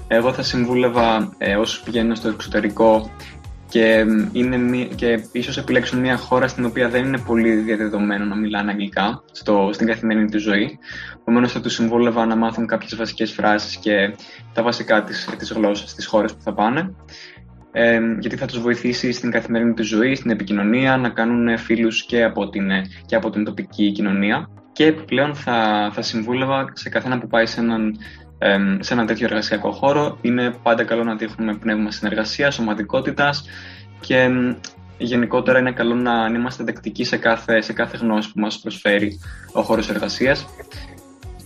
Εγώ 0.08 0.32
θα 0.32 0.42
συμβούλευα 0.42 1.32
ε, 1.38 1.54
όσους 1.54 1.80
πηγαίνουν 1.80 2.16
στο 2.16 2.28
εξωτερικό 2.28 3.10
και, 3.70 4.06
είναι, 4.32 4.84
και 4.94 5.24
ίσως 5.32 5.58
επιλέξουν 5.58 6.00
μια 6.00 6.16
χώρα 6.16 6.48
στην 6.48 6.64
οποία 6.64 6.88
δεν 6.88 7.04
είναι 7.04 7.18
πολύ 7.18 7.54
διαδεδομένο 7.54 8.24
να 8.24 8.36
μιλάνε 8.36 8.70
αγγλικά 8.70 9.22
στο, 9.32 9.70
στην 9.72 9.86
καθημερινή 9.86 10.30
τους 10.30 10.42
ζωή. 10.42 10.78
Επομένως 11.20 11.52
θα 11.52 11.60
τους 11.60 11.74
συμβούλευα 11.74 12.26
να 12.26 12.36
μάθουν 12.36 12.66
κάποιες 12.66 12.96
βασικές 12.96 13.32
φράσεις 13.32 13.76
και 13.76 14.14
τα 14.52 14.62
βασικά 14.62 15.02
της, 15.02 15.28
της 15.38 15.52
γλώσσας 15.52 15.90
στις 15.90 16.06
χώρες 16.06 16.34
που 16.34 16.42
θα 16.42 16.54
πάνε. 16.54 16.94
Ε, 17.72 18.00
γιατί 18.18 18.36
θα 18.36 18.46
τους 18.46 18.60
βοηθήσει 18.60 19.12
στην 19.12 19.30
καθημερινή 19.30 19.74
τους 19.74 19.86
ζωή, 19.86 20.14
στην 20.14 20.30
επικοινωνία, 20.30 20.96
να 20.96 21.08
κάνουν 21.08 21.58
φίλους 21.58 22.04
και 22.04 22.24
από 22.24 22.48
την, 22.48 22.70
και 23.06 23.16
από 23.16 23.30
την 23.30 23.44
τοπική 23.44 23.92
κοινωνία. 23.92 24.48
Και 24.72 24.86
επιπλέον 24.86 25.34
θα, 25.34 25.90
θα 25.92 26.02
συμβούλευα 26.02 26.72
σε 26.72 26.88
καθένα 26.88 27.18
που 27.18 27.26
πάει 27.26 27.46
σε 27.46 27.60
έναν 27.60 27.96
σε 28.80 28.92
ένα 28.92 29.04
τέτοιο 29.04 29.26
εργασιακό 29.26 29.70
χώρο. 29.72 30.18
Είναι 30.20 30.54
πάντα 30.62 30.84
καλό 30.84 31.04
να 31.04 31.14
δείχνουμε 31.14 31.54
πνεύμα 31.54 31.90
συνεργασίας, 31.90 32.54
σωματικότητας 32.54 33.44
και 34.00 34.28
γενικότερα 34.98 35.58
είναι 35.58 35.72
καλό 35.72 35.94
να 35.94 36.26
είμαστε 36.34 36.64
δεκτικοί 36.64 37.04
σε 37.04 37.16
κάθε, 37.16 37.60
σε 37.60 37.72
κάθε 37.72 37.96
γνώση 37.96 38.32
που 38.32 38.40
μας 38.40 38.58
προσφέρει 38.58 39.18
ο 39.52 39.62
χώρος 39.62 39.90
εργασίας 39.90 40.46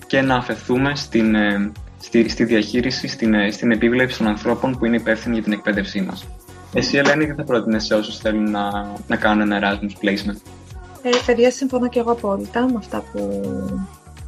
και 0.07 0.21
να 0.21 0.37
αφαιθούμε 0.37 0.95
στην, 0.95 1.37
στη, 2.01 2.29
στη 2.29 2.45
διαχείριση, 2.45 3.09
στην, 3.09 3.35
ε, 3.35 3.51
στην 3.51 3.71
επίβλεψη 3.71 4.19
των 4.19 4.27
ανθρώπων 4.27 4.79
που 4.79 4.85
είναι 4.85 4.97
υπεύθυνοι 4.97 5.35
για 5.35 5.43
την 5.43 5.53
εκπαίδευσή 5.53 6.01
μας. 6.01 6.27
Εσύ, 6.75 6.97
Ελένη, 6.97 7.27
τι 7.27 7.33
θα 7.35 7.45
πρότεινες 7.45 7.85
σε 7.85 7.95
όσους 7.95 8.19
θέλουν 8.19 8.51
να, 8.51 8.93
να 9.07 9.17
κάνουν 9.17 9.53
ένα 9.53 9.61
Erasmus 9.61 10.05
Placement; 10.05 10.41
Ε, 11.03 11.11
παιδιά, 11.27 11.51
συμφωνώ 11.51 11.89
και 11.89 11.99
εγώ 11.99 12.13
απόλυτα 12.13 12.67
με 12.67 12.75
αυτά 12.77 13.05
που, 13.13 13.41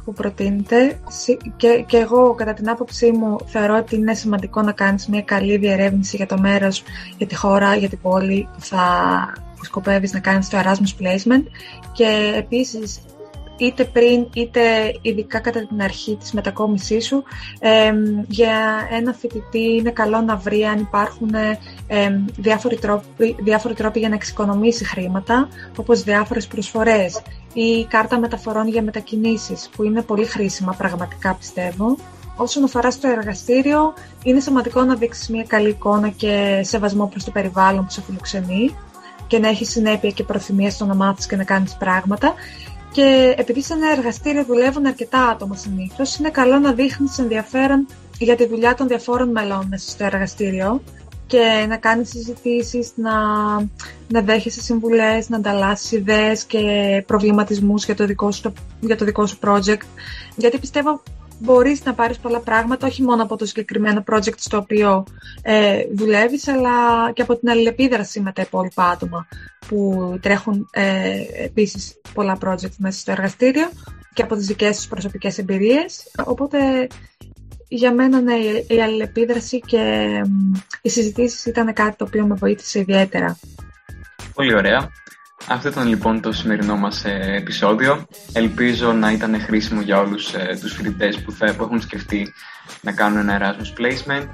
που 0.07 0.13
προτείνετε. 0.13 0.99
Και, 1.55 1.83
και 1.87 1.97
εγώ, 1.97 2.33
κατά 2.33 2.53
την 2.53 2.69
άποψή 2.69 3.11
μου, 3.11 3.35
θεωρώ 3.45 3.77
ότι 3.77 3.95
είναι 3.95 4.13
σημαντικό 4.13 4.61
να 4.61 4.71
κάνεις 4.71 5.07
μια 5.07 5.21
καλή 5.21 5.57
διερεύνηση 5.57 6.15
για 6.15 6.25
το 6.25 6.39
μέρος, 6.39 6.83
για 7.17 7.27
τη 7.27 7.35
χώρα, 7.35 7.75
για 7.75 7.89
την 7.89 7.99
πόλη 8.01 8.47
που 8.53 8.61
θα 8.61 8.85
που 9.57 9.65
σκοπεύεις 9.65 10.13
να 10.13 10.19
κάνεις 10.19 10.49
το 10.49 10.57
Erasmus 10.57 11.01
Placement 11.01 11.43
και 11.93 12.33
επίσης 12.37 12.99
είτε 13.57 13.83
πριν 13.85 14.27
είτε 14.33 14.61
ειδικά 15.01 15.39
κατά 15.39 15.67
την 15.67 15.81
αρχή 15.81 16.15
της 16.15 16.31
μετακόμισής 16.31 17.05
σου 17.05 17.23
για 18.27 18.87
ένα 18.91 19.13
φοιτητή 19.13 19.75
είναι 19.75 19.91
καλό 19.91 20.21
να 20.21 20.35
βρει 20.35 20.63
αν 20.63 20.79
υπάρχουν 20.79 21.33
ε, 21.87 22.21
διάφοροι, 22.37 22.77
τρόποι, 22.77 23.35
διάφοροι 23.39 23.73
τρόποι 23.73 23.99
για 23.99 24.09
να 24.09 24.15
εξοικονομήσει 24.15 24.85
χρήματα 24.85 25.47
όπως 25.77 26.03
διάφορες 26.03 26.47
προσφορές 26.47 27.21
ή 27.53 27.85
κάρτα 27.85 28.19
μεταφορών 28.19 28.67
για 28.67 28.81
μετακινήσεις 28.81 29.69
που 29.75 29.83
είναι 29.83 30.01
πολύ 30.01 30.25
χρήσιμα 30.25 30.73
πραγματικά 30.77 31.33
πιστεύω 31.33 31.97
Όσον 32.39 32.63
αφορά 32.63 32.91
στο 32.91 33.07
εργαστήριο, 33.07 33.93
είναι 34.23 34.39
σημαντικό 34.39 34.83
να 34.83 34.95
δείξεις 34.95 35.29
μια 35.29 35.43
καλή 35.47 35.69
εικόνα 35.69 36.09
και 36.09 36.61
σεβασμό 36.63 37.07
προς 37.07 37.23
το 37.23 37.31
περιβάλλον 37.31 37.85
που 37.85 37.91
σε 37.91 38.01
φιλοξενεί 38.01 38.75
και 39.27 39.39
να 39.39 39.47
έχεις 39.47 39.69
συνέπεια 39.69 40.09
και 40.09 40.23
προθυμία 40.23 40.69
στο 40.69 40.85
να 40.85 40.95
μάθει 40.95 41.27
και 41.27 41.35
να 41.35 41.43
κάνεις 41.43 41.75
πράγματα. 41.75 42.33
Και 42.91 43.33
επειδή 43.37 43.61
σε 43.61 43.73
ένα 43.73 43.91
εργαστήριο 43.91 44.43
δουλεύουν 44.43 44.85
αρκετά 44.85 45.27
άτομα 45.27 45.55
συνήθως, 45.55 46.15
είναι 46.17 46.29
καλό 46.29 46.59
να 46.59 46.73
δείχνεις 46.73 47.17
ενδιαφέρον 47.19 47.87
για 48.19 48.35
τη 48.35 48.47
δουλειά 48.47 48.75
των 48.75 48.87
διαφόρων 48.87 49.29
μελών 49.29 49.67
μέσα 49.69 49.89
στο 49.89 50.03
εργαστήριο 50.03 50.81
και 51.27 51.65
να 51.67 51.77
κάνεις 51.77 52.09
συζητήσεις, 52.09 52.91
να, 52.95 53.13
να 54.07 54.21
δέχεσαι 54.21 54.61
συμβουλές, 54.61 55.29
να 55.29 55.37
ανταλλάσσεις 55.37 55.91
ιδέες 55.91 56.43
και 56.43 56.59
προβληματισμούς 57.07 57.85
για, 57.85 57.95
το 57.95 58.05
δικό 58.05 58.31
σου, 58.31 58.53
για 58.79 58.97
το 58.97 59.05
δικό 59.05 59.25
σου 59.25 59.37
project. 59.43 59.81
Γιατί 60.35 60.57
πιστεύω 60.59 61.01
μπορείς 61.39 61.83
να 61.83 61.93
πάρεις 61.93 62.17
πολλά 62.17 62.39
πράγματα, 62.39 62.87
όχι 62.87 63.03
μόνο 63.03 63.23
από 63.23 63.35
το 63.35 63.45
συγκεκριμένο 63.45 64.03
project 64.11 64.37
στο 64.37 64.57
οποίο 64.57 65.05
ε, 65.41 65.83
δουλεύεις, 65.93 66.47
αλλά 66.47 66.71
και 67.13 67.21
από 67.21 67.37
την 67.37 67.49
αλληλεπίδραση 67.49 68.19
με 68.19 68.31
τα 68.31 68.41
υπόλοιπα 68.41 68.83
άτομα 68.83 69.27
που 69.67 70.17
τρέχουν 70.21 70.69
ε, 70.71 71.21
επίσης 71.43 72.01
πολλά 72.13 72.37
project 72.45 72.75
μέσα 72.77 72.99
στο 72.99 73.11
εργαστήριο 73.11 73.69
και 74.13 74.21
από 74.21 74.35
τις 74.35 74.45
δικές 74.45 74.75
τους 74.75 74.87
προσωπικές 74.87 75.37
εμπειρίες. 75.37 76.11
Οπότε 76.25 76.87
για 77.67 77.93
μένα 77.93 78.21
ναι, 78.21 78.35
η 78.67 78.81
αλληλεπίδραση 78.81 79.59
και 79.59 80.11
οι 80.81 80.89
συζητήσεις 80.89 81.45
ήταν 81.45 81.73
κάτι 81.73 81.95
το 81.95 82.05
οποίο 82.05 82.25
με 82.25 82.35
βοήθησε 82.35 82.79
ιδιαίτερα. 82.79 83.39
Πολύ 84.33 84.55
ωραία. 84.55 84.91
Αυτό 85.45 85.69
ήταν 85.69 85.87
λοιπόν 85.87 86.21
το 86.21 86.31
σημερινό 86.31 86.77
μας 86.77 87.05
ε, 87.05 87.33
επεισόδιο. 87.35 88.05
Ελπίζω 88.33 88.93
να 88.93 89.11
ήταν 89.11 89.41
χρήσιμο 89.41 89.81
για 89.81 89.99
όλους 89.99 90.33
ε, 90.33 90.57
τους 90.61 90.73
φοιτητές 90.73 91.21
που, 91.21 91.33
που 91.33 91.63
έχουν 91.63 91.81
σκεφτεί 91.81 92.33
να 92.81 92.91
κάνουν 92.91 93.29
ένα 93.29 93.55
Erasmus 93.57 93.81
Placement. 93.81 94.27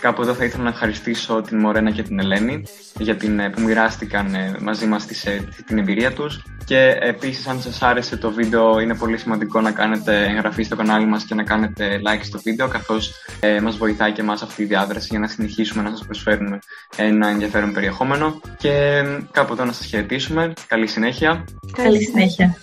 Κάπου 0.00 0.22
εδώ 0.22 0.34
θα 0.34 0.44
ήθελα 0.44 0.62
να 0.62 0.68
ευχαριστήσω 0.68 1.42
την 1.42 1.58
Μορένα 1.58 1.90
και 1.90 2.02
την 2.02 2.18
Ελένη 2.18 2.62
για 2.98 3.16
την, 3.16 3.40
ε, 3.40 3.50
που 3.50 3.60
μοιράστηκαν 3.60 4.34
ε, 4.34 4.56
μαζί 4.60 4.86
μας 4.86 5.06
τις, 5.06 5.26
ε, 5.26 5.48
την 5.66 5.78
εμπειρία 5.78 6.12
τους 6.12 6.42
και 6.68 6.96
επίσης 7.00 7.46
αν 7.46 7.60
σας 7.60 7.82
άρεσε 7.82 8.16
το 8.16 8.30
βίντεο 8.30 8.80
είναι 8.80 8.94
πολύ 8.94 9.18
σημαντικό 9.18 9.60
να 9.60 9.70
κάνετε 9.70 10.26
εγγραφή 10.26 10.62
στο 10.62 10.76
κανάλι 10.76 11.06
μας 11.06 11.24
και 11.24 11.34
να 11.34 11.42
κάνετε 11.42 12.00
like 12.06 12.20
στο 12.22 12.40
βίντεο 12.42 12.68
καθώς 12.68 13.12
ε, 13.40 13.60
μας 13.60 13.76
βοηθάει 13.76 14.12
και 14.12 14.20
εμάς 14.20 14.42
αυτή 14.42 14.62
η 14.62 14.64
διάδραση 14.64 15.06
για 15.10 15.18
να 15.18 15.26
συνεχίσουμε 15.26 15.82
να 15.82 15.90
σας 15.90 16.04
προσφέρουμε 16.04 16.58
ένα 16.96 17.28
ενδιαφέρον 17.28 17.72
περιεχόμενο 17.72 18.40
και 18.56 19.02
κάπου 19.30 19.52
εδώ 19.52 19.64
να 19.64 19.72
σας 19.72 19.86
χαιρετήσουμε. 19.86 20.52
Καλή 20.66 20.86
συνέχεια. 20.86 21.44
Καλή 21.72 22.02
συνέχεια. 22.02 22.58